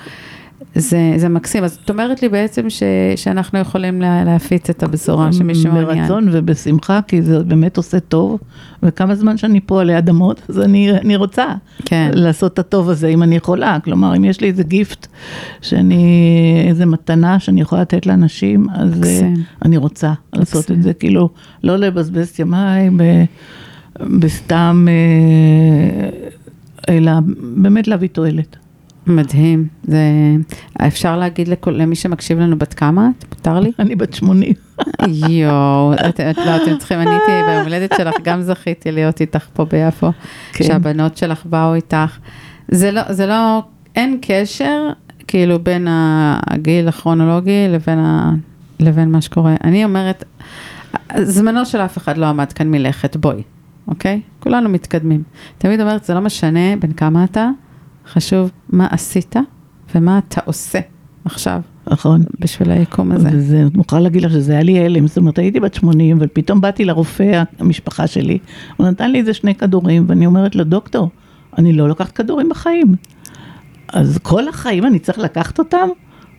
זה, 0.75 1.13
זה 1.17 1.29
מקסים. 1.29 1.63
אז 1.63 1.79
את 1.85 1.89
אומרת 1.89 2.21
לי 2.21 2.29
בעצם 2.29 2.69
ש, 2.69 2.83
שאנחנו 3.15 3.59
יכולים 3.59 4.01
לה, 4.01 4.23
להפיץ 4.23 4.69
את 4.69 4.83
הבשורה 4.83 5.33
שמי 5.33 5.55
שמעוניין. 5.55 6.01
ברצון 6.01 6.27
ובשמחה, 6.31 6.99
כי 7.07 7.21
זה 7.21 7.43
באמת 7.43 7.77
עושה 7.77 7.99
טוב, 7.99 8.39
וכמה 8.83 9.15
זמן 9.15 9.37
שאני 9.37 9.59
פה 9.65 9.81
עלי 9.81 9.97
אדמות, 9.97 10.41
אז 10.49 10.59
אני, 10.59 10.91
אני 10.91 11.15
רוצה 11.15 11.45
כן. 11.85 12.11
לעשות 12.13 12.53
את 12.53 12.59
הטוב 12.59 12.89
הזה, 12.89 13.07
אם 13.07 13.23
אני 13.23 13.35
יכולה. 13.35 13.77
כלומר, 13.83 14.15
אם 14.17 14.23
יש 14.23 14.41
לי 14.41 14.47
איזה 14.47 14.63
גיפט, 14.63 15.07
שאני, 15.61 16.65
איזה 16.67 16.85
מתנה 16.85 17.39
שאני 17.39 17.61
יכולה 17.61 17.81
לתת 17.81 18.05
לאנשים, 18.05 18.67
אז 18.73 18.99
מקסים. 18.99 19.35
אני 19.65 19.77
רוצה 19.77 20.09
מקסים. 20.09 20.39
לעשות 20.39 20.71
את 20.71 20.83
זה, 20.83 20.93
כאילו, 20.93 21.29
לא 21.63 21.75
לבזבז 21.75 22.29
את 22.29 22.39
ימיי 22.39 22.89
בסתם... 23.99 24.87
אה, 24.89 26.09
אלא 26.89 27.11
באמת 27.55 27.87
להביא 27.87 28.09
תועלת. 28.09 28.55
מדהים, 29.07 29.67
זה... 29.83 30.01
אפשר 30.87 31.17
להגיד 31.17 31.47
לכל, 31.47 31.71
למי 31.71 31.95
שמקשיב 31.95 32.39
לנו 32.39 32.57
בת 32.57 32.73
כמה 32.73 33.09
את? 33.19 33.25
מותר 33.35 33.59
לי? 33.59 33.71
אני 33.79 33.95
בת 33.95 34.13
80. 34.13 34.53
יואו, 35.17 35.93
את, 35.93 36.19
לא, 36.19 36.55
אתם 36.55 36.77
צריכים, 36.77 36.99
אני 36.99 37.09
הייתי 37.09 37.31
ביום 37.47 37.63
הולדת 37.63 37.93
שלך, 37.97 38.15
גם 38.23 38.41
זכיתי 38.41 38.91
להיות 38.91 39.21
איתך 39.21 39.45
פה 39.53 39.65
ביפו, 39.65 40.11
כן. 40.53 40.63
שהבנות 40.63 41.17
שלך 41.17 41.45
באו 41.45 41.73
איתך. 41.73 42.17
זה 42.67 42.91
לא, 42.91 43.13
זה 43.13 43.25
לא, 43.25 43.63
אין 43.95 44.17
קשר, 44.21 44.89
כאילו, 45.27 45.59
בין 45.59 45.87
הגיל 45.89 46.87
הכרונולוגי 46.87 47.67
לבין, 47.69 47.99
ה, 47.99 48.31
לבין 48.79 49.11
מה 49.11 49.21
שקורה. 49.21 49.55
אני 49.63 49.85
אומרת, 49.85 50.23
זמנו 51.17 51.65
של 51.65 51.81
אף 51.81 51.97
אחד 51.97 52.17
לא 52.17 52.25
עמד 52.25 52.53
כאן 52.53 52.71
מלכת, 52.71 53.15
בואי. 53.15 53.43
אוקיי? 53.87 54.21
כולנו 54.39 54.69
מתקדמים. 54.69 55.23
תמיד 55.57 55.81
אומרת, 55.81 56.03
זה 56.03 56.13
לא 56.13 56.21
משנה 56.21 56.75
בין 56.79 56.93
כמה 56.93 57.23
אתה, 57.23 57.49
חשוב 58.07 58.51
מה 58.69 58.87
עשית 58.91 59.35
ומה 59.95 60.17
אתה 60.17 60.41
עושה 60.45 60.79
עכשיו. 61.25 61.61
נכון. 61.87 62.23
בשביל 62.39 62.71
היקום 62.71 63.11
הזה. 63.11 63.29
וזה, 63.31 63.61
אני 63.61 63.69
מוכרחה 63.73 63.99
להגיד 63.99 64.21
לך 64.21 64.31
שזה 64.31 64.53
היה 64.53 64.63
לי 64.63 64.85
הלם, 64.85 65.07
זאת 65.07 65.17
אומרת, 65.17 65.39
הייתי 65.39 65.59
בת 65.59 65.73
80, 65.73 66.17
ופתאום 66.19 66.61
באתי 66.61 66.85
לרופא 66.85 67.43
המשפחה 67.59 68.07
שלי, 68.07 68.37
הוא 68.77 68.87
נתן 68.87 69.11
לי 69.11 69.19
איזה 69.19 69.33
שני 69.33 69.55
כדורים, 69.55 70.05
ואני 70.07 70.25
אומרת 70.25 70.55
לו, 70.55 70.63
דוקטור, 70.63 71.09
אני 71.57 71.73
לא 71.73 71.87
לוקחת 71.87 72.11
כדורים 72.11 72.49
בחיים. 72.49 72.95
אז 73.93 74.19
כל 74.23 74.47
החיים 74.47 74.85
אני 74.85 74.99
צריך 74.99 75.19
לקחת 75.19 75.59
אותם? 75.59 75.87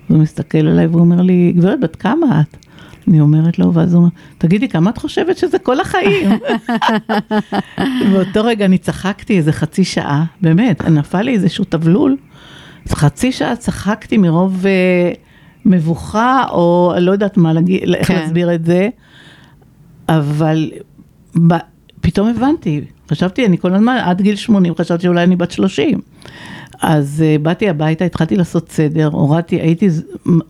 הוא 0.09 0.19
מסתכל 0.19 0.59
עליי 0.59 0.87
והוא 0.87 1.01
אומר 1.01 1.23
לי, 1.23 1.53
גברת, 1.57 1.81
בת 1.81 1.97
כמה 1.97 2.41
את? 2.41 2.64
אני 3.09 3.21
אומרת 3.21 3.59
לו, 3.59 3.75
ואז 3.75 3.95
הוא 3.95 4.01
אומר, 4.01 4.11
תגידי, 4.39 4.69
כמה 4.69 4.91
את 4.91 4.99
חושבת 4.99 5.37
שזה 5.37 5.59
כל 5.59 5.81
החיים? 5.81 6.31
באותו 8.13 8.45
רגע 8.45 8.65
אני 8.65 8.79
צחקתי 8.79 9.39
איזה 9.39 9.53
חצי 9.53 9.85
שעה, 9.85 10.25
באמת, 10.41 10.85
נפל 10.85 11.23
לי 11.23 11.35
איזשהו 11.35 11.65
תבלול, 11.65 12.17
אז 12.87 12.93
חצי 12.95 13.33
שעה 13.33 13.57
צחקתי 13.57 14.19
מרוב 14.19 14.65
uh, 14.65 15.19
מבוכה, 15.65 16.45
או 16.51 16.95
לא 17.01 17.13
יודעת 17.13 17.37
מה, 17.37 17.53
להגיד, 17.53 17.83
כן. 17.85 17.95
איך 17.95 18.11
להסביר 18.11 18.55
את 18.55 18.65
זה, 18.65 18.89
אבל 20.09 20.71
ב, 21.49 21.55
פתאום 22.01 22.29
הבנתי, 22.29 22.81
חשבתי, 23.11 23.47
אני 23.47 23.59
כל 23.59 23.75
הזמן, 23.75 23.97
עד 23.97 24.23
גיל 24.23 24.37
80, 24.37 24.75
חשבתי 24.75 25.03
שאולי 25.03 25.23
אני 25.23 25.37
בת 25.37 25.51
30. 25.51 26.01
אז 26.87 27.25
uh, 27.25 27.43
באתי 27.43 27.69
הביתה, 27.69 28.05
התחלתי 28.05 28.37
לעשות 28.37 28.71
סדר, 28.71 29.09
הורדתי, 29.13 29.57
הייתי 29.57 29.89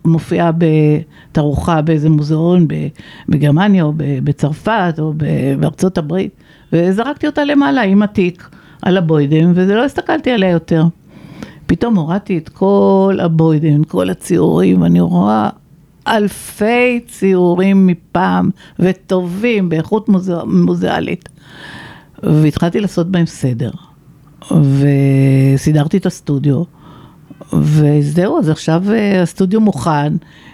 מופיעה 0.05 0.51
בתערוכה 0.57 1.81
באיזה 1.81 2.09
מוזיאון 2.09 2.67
בגרמניה 3.29 3.83
או 3.83 3.93
בצרפת 3.97 4.95
או 4.99 5.13
בארצות 5.59 5.97
הברית, 5.97 6.31
וזרקתי 6.73 7.27
אותה 7.27 7.45
למעלה 7.45 7.81
עם 7.81 8.03
התיק 8.03 8.49
על 8.81 8.97
הבוידם, 8.97 9.51
ולא 9.55 9.83
הסתכלתי 9.85 10.31
עליה 10.31 10.49
יותר. 10.49 10.83
פתאום 11.65 11.95
הורדתי 11.95 12.37
את 12.37 12.49
כל 12.49 13.17
הבוידם, 13.21 13.83
כל 13.83 14.09
הציורים, 14.09 14.81
ואני 14.81 14.99
רואה 14.99 15.49
אלפי 16.07 16.99
ציורים 17.07 17.87
מפעם, 17.87 18.49
וטובים, 18.79 19.69
באיכות 19.69 20.09
מוזיאלית. 20.47 21.29
והתחלתי 22.23 22.79
לעשות 22.79 23.11
בהם 23.11 23.25
סדר. 23.25 23.71
וסידרתי 24.51 25.97
את 25.97 26.05
הסטודיו, 26.05 26.63
וזהו, 27.53 28.39
אז 28.39 28.49
עכשיו 28.49 28.83
אה, 28.91 29.21
הסטודיו 29.21 29.61
מוכן. 29.61 30.13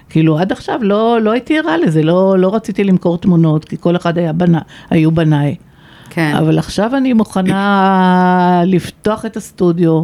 כאילו 0.09 0.39
עד 0.39 0.51
עכשיו 0.51 0.79
לא, 0.81 1.21
לא 1.21 1.31
הייתי 1.31 1.59
ערה 1.59 1.77
לזה, 1.77 2.03
לא, 2.03 2.39
לא 2.39 2.55
רציתי 2.55 2.83
למכור 2.83 3.17
תמונות, 3.17 3.65
כי 3.65 3.77
כל 3.79 3.95
אחד 3.95 4.17
היה 4.17 4.33
בנה, 4.33 4.59
היו 4.89 5.11
בניי. 5.11 5.55
כן. 6.09 6.35
אבל 6.35 6.59
עכשיו 6.59 6.95
אני 6.97 7.13
מוכנה 7.13 8.61
לפתוח 8.65 9.25
את 9.25 9.37
הסטודיו 9.37 10.03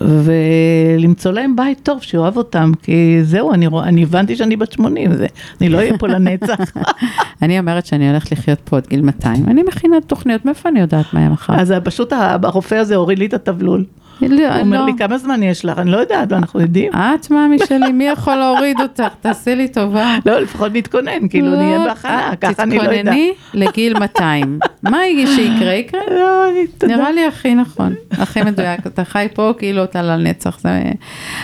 ולמצוא 0.00 1.32
להם 1.32 1.56
בית 1.56 1.80
טוב 1.82 2.02
שאוהב 2.02 2.36
אותם, 2.36 2.72
כי 2.82 3.18
זהו, 3.22 3.52
אני, 3.52 3.66
רוא- 3.66 3.82
אני 3.82 4.02
הבנתי 4.02 4.36
שאני 4.36 4.56
בת 4.56 4.72
80, 4.72 5.14
זה, 5.14 5.26
אני 5.60 5.68
לא 5.68 5.78
אהיה 5.78 5.98
פה 5.98 6.06
לנצח. 6.08 6.58
אני 7.42 7.58
אומרת 7.58 7.86
שאני 7.86 8.08
הולכת 8.10 8.32
לחיות 8.32 8.58
פה 8.64 8.76
עד 8.76 8.86
גיל 8.86 9.02
200. 9.02 9.44
אני 9.48 9.62
מכינה 9.62 9.96
תוכניות, 10.06 10.44
מאיפה 10.44 10.68
אני 10.68 10.80
יודעת 10.80 11.14
מה 11.14 11.20
יהיה 11.20 11.30
מחר? 11.30 11.60
אז 11.60 11.74
פשוט 11.84 12.12
הרופא 12.42 12.74
הזה 12.74 12.96
הוריד 12.96 13.18
לי 13.18 13.26
את 13.26 13.34
התבלול. 13.34 13.84
לא, 14.28 14.48
הוא 14.54 14.60
אומר 14.60 14.80
לא. 14.80 14.86
לי, 14.86 14.92
כמה 14.98 15.18
זמן 15.18 15.42
יש 15.42 15.64
לך? 15.64 15.78
אני 15.78 15.90
לא 15.90 15.96
יודעת, 15.96 16.32
אנחנו 16.32 16.60
יודעים. 16.60 16.92
את 16.94 17.30
מאמי 17.30 17.56
שלי, 17.68 17.92
מי 17.92 18.04
יכול 18.04 18.34
להוריד 18.36 18.80
אותך? 18.82 19.04
תעשי 19.20 19.54
לי 19.54 19.68
טובה. 19.68 20.16
לא, 20.26 20.40
לפחות 20.40 20.72
נתכונן, 20.74 21.28
כאילו 21.30 21.56
נהיה 21.56 21.78
לא, 21.78 21.84
בהכנה, 21.84 22.32
את 22.32 22.40
ככה 22.40 22.62
אני 22.62 22.76
לא 22.78 22.82
יודעת. 22.82 22.96
תתכונני 22.98 23.32
לגיל 23.54 23.98
200. 24.00 24.58
מה 24.82 24.98
שיקרה? 25.36 25.72
יקרה. 25.74 26.00
לא, 26.10 26.48
אני- 26.50 26.66
תודה. 26.78 26.96
נראה 26.96 27.12
לי 27.12 27.26
הכי 27.26 27.54
נכון, 27.54 27.94
הכי 28.10 28.42
מדויק. 28.42 28.86
אתה 28.86 29.04
חי 29.04 29.26
פה 29.34 29.52
כאילו 29.58 29.84
אתה 29.84 30.02
לנצח. 30.02 30.60
זה... 30.60 30.82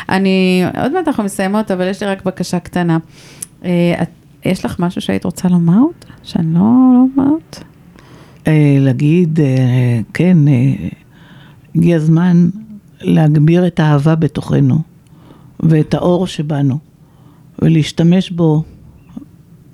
אני, 0.09 0.65
עוד 0.83 0.93
מעט 0.93 1.09
אנחנו 1.09 1.25
מסיימות, 1.25 1.71
אבל 1.71 1.89
יש 1.91 2.03
לי 2.03 2.09
רק 2.09 2.25
בקשה 2.25 2.59
קטנה. 2.59 2.99
אה, 3.65 3.95
יש 4.45 4.65
לך 4.65 4.77
משהו 4.81 5.01
שהיית 5.01 5.25
רוצה 5.25 5.49
לומר 5.49 5.79
עוד? 5.79 5.95
שאני 6.23 6.55
לא, 6.55 6.61
אומרת? 6.61 7.63
אה, 8.47 8.53
להגיד, 8.81 9.41
אה, 9.41 9.47
כן, 10.15 10.39
הגיע 11.77 11.97
הזמן 11.97 12.49
להגביר 13.01 13.67
את 13.67 13.81
האהבה 13.81 14.15
בתוכנו, 14.15 14.79
ואת 15.61 15.95
האור 15.95 16.27
שבנו, 16.27 16.79
ולהשתמש 17.63 18.31
בו, 18.31 18.63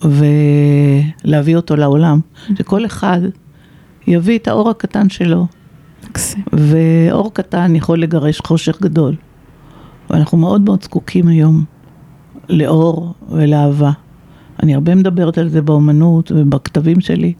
ולהביא 0.03 1.57
אותו 1.57 1.77
לעולם, 1.77 2.21
שכל 2.59 2.87
אחד 2.87 3.21
יביא 4.07 4.39
את 4.39 4.49
האור 4.49 4.71
הקטן 4.71 5.09
שלו, 5.09 5.47
מקסים. 6.05 6.43
ואור 6.53 7.35
קטן 7.35 7.77
יכול 7.77 8.03
לגרש 8.03 8.41
חושך 8.41 8.83
גדול. 8.83 9.15
ואנחנו 10.11 10.39
מאוד 10.39 10.61
מאוד 10.61 10.83
זקוקים 10.83 11.29
היום 11.29 11.65
לאור 12.49 13.15
ולאהבה. 13.29 13.91
אני 14.63 14.75
הרבה 14.75 14.95
מדברת 14.95 15.39
על 15.39 15.49
זה 15.49 15.63
באומנות 15.63 16.33
ובכתבים 16.35 17.01
שלי, 17.01 17.33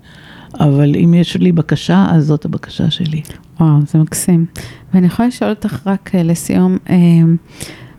אבל 0.61 0.97
אם 0.97 1.15
יש 1.15 1.37
לי 1.37 1.53
בקשה, 1.53 2.07
אז 2.11 2.27
זאת 2.27 2.45
הבקשה 2.45 2.91
שלי. 2.91 3.23
וואו, 3.61 3.79
זה 3.87 3.99
מקסים. 3.99 4.47
ואני 4.95 5.07
יכולה 5.07 5.29
לשאול 5.29 5.51
אותך 5.51 5.87
רק 5.87 6.11
אה, 6.15 6.23
לסיום, 6.23 6.79
אה, 6.91 6.97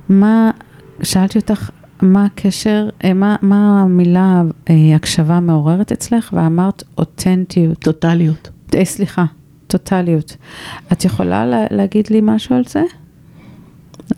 מה, 0.10 0.52
שאלתי 1.04 1.39
אותך, 1.39 1.70
מה 2.02 2.26
הקשר, 2.26 2.89
אה, 3.04 3.13
מה, 3.13 3.36
מה 3.42 3.82
המילה 3.82 4.42
הקשבה 4.96 5.39
מעוררת 5.39 5.92
אצלך, 5.92 6.34
ואמרת 6.34 6.84
אותנטיות. 6.98 7.78
טוטליות. 7.80 8.50
סליחה, 8.84 9.26
טוטליות. 9.68 10.38
את 10.92 11.06
יכולה 11.06 11.46
לה, 11.46 11.66
להגיד 11.72 12.08
לי 12.10 12.20
משהו 12.24 12.56
על 12.56 12.63
זה? 12.68 12.84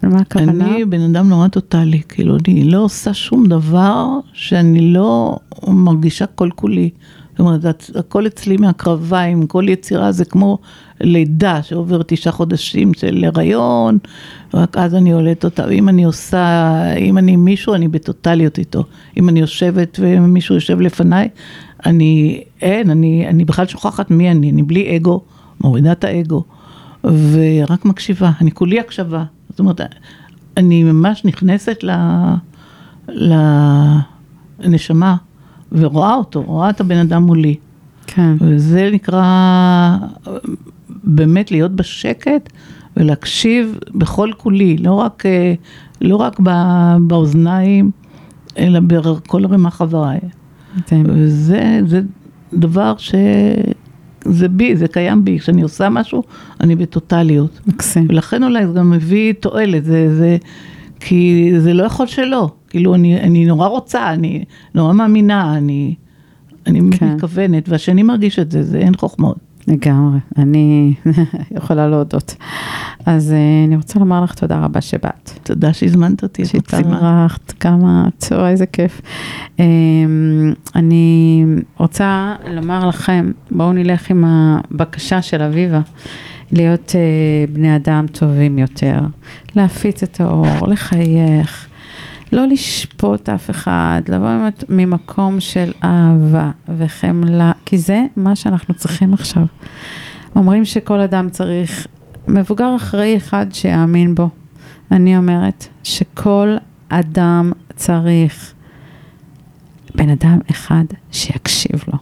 על 0.01 0.09
מה 0.09 0.19
הכוונה? 0.19 0.75
אני 0.75 0.85
בן 0.85 1.01
אדם 1.01 1.29
נורא 1.29 1.47
טוטאלי, 1.47 2.01
כאילו 2.09 2.37
אני 2.47 2.63
לא 2.63 2.79
עושה 2.79 3.13
שום 3.13 3.47
דבר 3.47 4.07
שאני 4.33 4.93
לא 4.93 5.37
מרגישה 5.67 6.25
כל 6.25 6.49
כולי. 6.55 6.89
זאת 7.35 7.39
אומרת, 7.39 7.65
הכל 7.95 8.27
אצלי 8.27 8.57
מהקרביים, 8.57 9.47
כל 9.47 9.65
יצירה 9.69 10.11
זה 10.11 10.25
כמו 10.25 10.59
לידה 11.01 11.63
שעובר 11.63 12.01
תשעה 12.07 12.33
חודשים 12.33 12.93
של 12.93 13.25
הריון, 13.25 13.97
רק 14.53 14.77
אז 14.77 14.95
אני 14.95 15.11
עולת 15.11 15.45
אותה. 15.45 15.69
אם 15.69 15.89
אני 15.89 16.03
עושה, 16.03 16.73
אם 16.97 17.17
אני 17.17 17.35
מישהו, 17.35 17.73
אני 17.73 17.87
בטוטליות 17.87 18.57
איתו. 18.57 18.83
אם 19.17 19.29
אני 19.29 19.39
יושבת 19.39 19.99
ומישהו 20.01 20.55
יושב 20.55 20.79
לפניי, 20.81 21.29
אני, 21.85 22.43
אין, 22.61 22.89
אני, 22.89 23.27
אני 23.27 23.45
בכלל 23.45 23.67
שוכחת 23.67 24.11
מי 24.11 24.31
אני, 24.31 24.51
אני 24.51 24.63
בלי 24.63 24.97
אגו, 24.97 25.21
מורידה 25.61 25.91
את 25.91 26.03
האגו. 26.03 26.43
ורק 27.03 27.85
מקשיבה, 27.85 28.31
אני 28.41 28.51
כולי 28.51 28.79
הקשבה. 28.79 29.23
זאת 29.49 29.59
אומרת, 29.59 29.81
אני 30.57 30.83
ממש 30.83 31.25
נכנסת 31.25 31.83
ל... 31.83 31.91
לנשמה 34.59 35.15
ורואה 35.75 36.13
אותו, 36.13 36.43
רואה 36.43 36.69
את 36.69 36.81
הבן 36.81 36.97
אדם 36.97 37.23
מולי. 37.23 37.55
כן, 38.07 38.35
וזה 38.41 38.89
נקרא 38.93 39.23
באמת 41.03 41.51
להיות 41.51 41.71
בשקט 41.71 42.49
ולהקשיב 42.97 43.79
בכל 43.95 44.31
כולי, 44.37 44.77
לא 44.77 44.93
רק, 44.93 45.23
לא 46.01 46.15
רק 46.15 46.39
באוזניים, 47.07 47.91
אלא 48.57 48.79
בכל 48.79 49.45
רמ"ח 49.45 49.81
איבריי. 49.81 50.19
מדהים. 50.75 51.05
וזה 51.09 51.79
זה 51.85 52.01
דבר 52.53 52.93
ש... 52.97 53.15
זה 54.25 54.47
בי, 54.47 54.75
זה 54.75 54.87
קיים 54.87 55.25
בי, 55.25 55.39
כשאני 55.39 55.61
עושה 55.61 55.89
משהו, 55.89 56.23
אני 56.61 56.75
בטוטליות. 56.75 57.59
מקסים. 57.67 58.05
ולכן 58.09 58.43
אולי 58.43 58.67
זה 58.67 58.73
גם 58.73 58.91
מביא 58.91 59.33
תועלת, 59.33 59.85
זה, 59.85 60.15
זה, 60.15 60.37
כי 60.99 61.51
זה 61.59 61.73
לא 61.73 61.83
יכול 61.83 62.07
שלא. 62.07 62.51
כאילו, 62.75 62.95
אני, 62.95 63.21
אני 63.21 63.45
נורא 63.45 63.67
רוצה, 63.67 64.13
אני 64.13 64.43
נורא 64.73 64.93
מאמינה, 64.93 65.57
אני, 65.57 65.95
אני 66.67 66.79
כן. 66.97 67.07
מתכוונת, 67.07 67.69
והשני 67.69 68.03
מרגיש 68.03 68.39
את 68.39 68.51
זה, 68.51 68.63
זה 68.63 68.77
אין 68.77 68.95
חוכמות. 68.95 69.37
לגמרי, 69.67 70.19
אני 70.37 70.93
יכולה 71.57 71.87
להודות. 71.87 72.35
אז 73.05 73.31
אה, 73.31 73.65
אני 73.67 73.75
רוצה 73.75 73.99
לומר 73.99 74.23
לך 74.23 74.33
תודה 74.33 74.59
רבה 74.59 74.81
שבאת. 74.81 75.31
תודה 75.43 75.73
שהזמנת 75.73 76.23
אותי, 76.23 76.43
את 76.43 76.55
מקסימה. 76.55 76.81
שהתארחת, 76.81 77.51
כמה, 77.51 78.07
צורה, 78.17 78.49
איזה 78.49 78.65
כיף. 78.65 79.01
אמ, 79.59 80.53
אני 80.75 81.45
רוצה 81.77 82.35
לומר 82.47 82.87
לכם, 82.87 83.31
בואו 83.51 83.73
נלך 83.73 84.11
עם 84.11 84.23
הבקשה 84.27 85.21
של 85.21 85.41
אביבה, 85.41 85.81
להיות 86.51 86.95
אה, 86.95 87.53
בני 87.53 87.75
אדם 87.75 88.05
טובים 88.11 88.57
יותר, 88.57 88.99
להפיץ 89.55 90.03
את 90.03 90.21
האור, 90.21 90.67
לחייך, 90.67 91.67
לא 92.35 92.47
לשפוט 92.47 93.29
אף 93.29 93.49
אחד, 93.49 94.01
לבוא 94.07 94.27
באמת 94.27 94.63
ממקום 94.69 95.39
של 95.39 95.71
אהבה 95.83 96.51
וחמלה, 96.77 97.51
כי 97.65 97.77
זה 97.77 98.05
מה 98.15 98.35
שאנחנו 98.35 98.73
צריכים 98.73 99.13
עכשיו. 99.13 99.45
אומרים 100.35 100.65
שכל 100.65 100.99
אדם 100.99 101.29
צריך 101.29 101.87
מבוגר 102.27 102.75
אחראי 102.75 103.17
אחד 103.17 103.45
שיאמין 103.51 104.15
בו. 104.15 104.29
אני 104.91 105.17
אומרת 105.17 105.67
שכל 105.83 106.55
אדם 106.89 107.51
צריך 107.75 108.53
בן 109.95 110.09
אדם 110.09 110.39
אחד 110.51 110.85
שיקשיב 111.11 111.83
לו. 111.87 111.97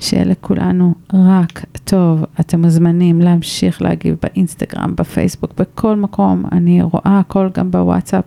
שיהיה 0.00 0.24
לכולנו 0.24 0.94
רק 1.14 1.64
טוב. 1.84 2.24
אתם 2.40 2.62
מוזמנים 2.62 3.20
להמשיך 3.20 3.82
להגיב 3.82 4.16
באינסטגרם, 4.22 4.96
בפייסבוק, 4.96 5.52
בכל 5.56 5.96
מקום. 5.96 6.44
אני 6.52 6.82
רואה 6.82 7.18
הכל 7.18 7.48
גם 7.54 7.70
בוואטסאפ. 7.70 8.24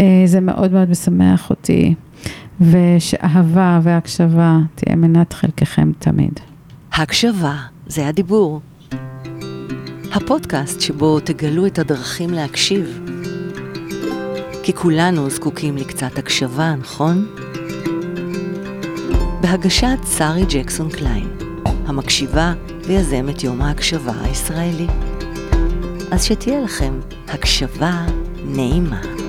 אה, 0.00 0.22
זה 0.26 0.40
מאוד 0.40 0.72
מאוד 0.72 0.90
משמח 0.90 1.50
אותי. 1.50 1.94
ושאהבה 2.60 3.80
והקשבה 3.82 4.58
תהיה 4.74 4.96
מנת 4.96 5.32
חלקכם 5.32 5.92
תמיד. 5.98 6.40
הקשבה 6.92 7.56
זה 7.86 8.08
הדיבור. 8.08 8.60
הפודקאסט 10.12 10.80
שבו 10.80 11.20
תגלו 11.20 11.66
את 11.66 11.78
הדרכים 11.78 12.30
להקשיב. 12.30 13.00
כי 14.62 14.72
כולנו 14.72 15.30
זקוקים 15.30 15.76
לקצת 15.76 16.18
הקשבה, 16.18 16.74
נכון? 16.80 17.26
בהגשת 19.40 19.98
שרי 20.18 20.44
ג'קסון 20.48 20.90
קליין, 20.90 21.28
המקשיבה 21.86 22.54
ויזמת 22.86 23.44
יום 23.44 23.62
ההקשבה 23.62 24.12
הישראלי. 24.22 24.86
אז 26.10 26.24
שתהיה 26.24 26.60
לכם 26.60 27.00
הקשבה 27.28 28.06
נעימה. 28.44 29.21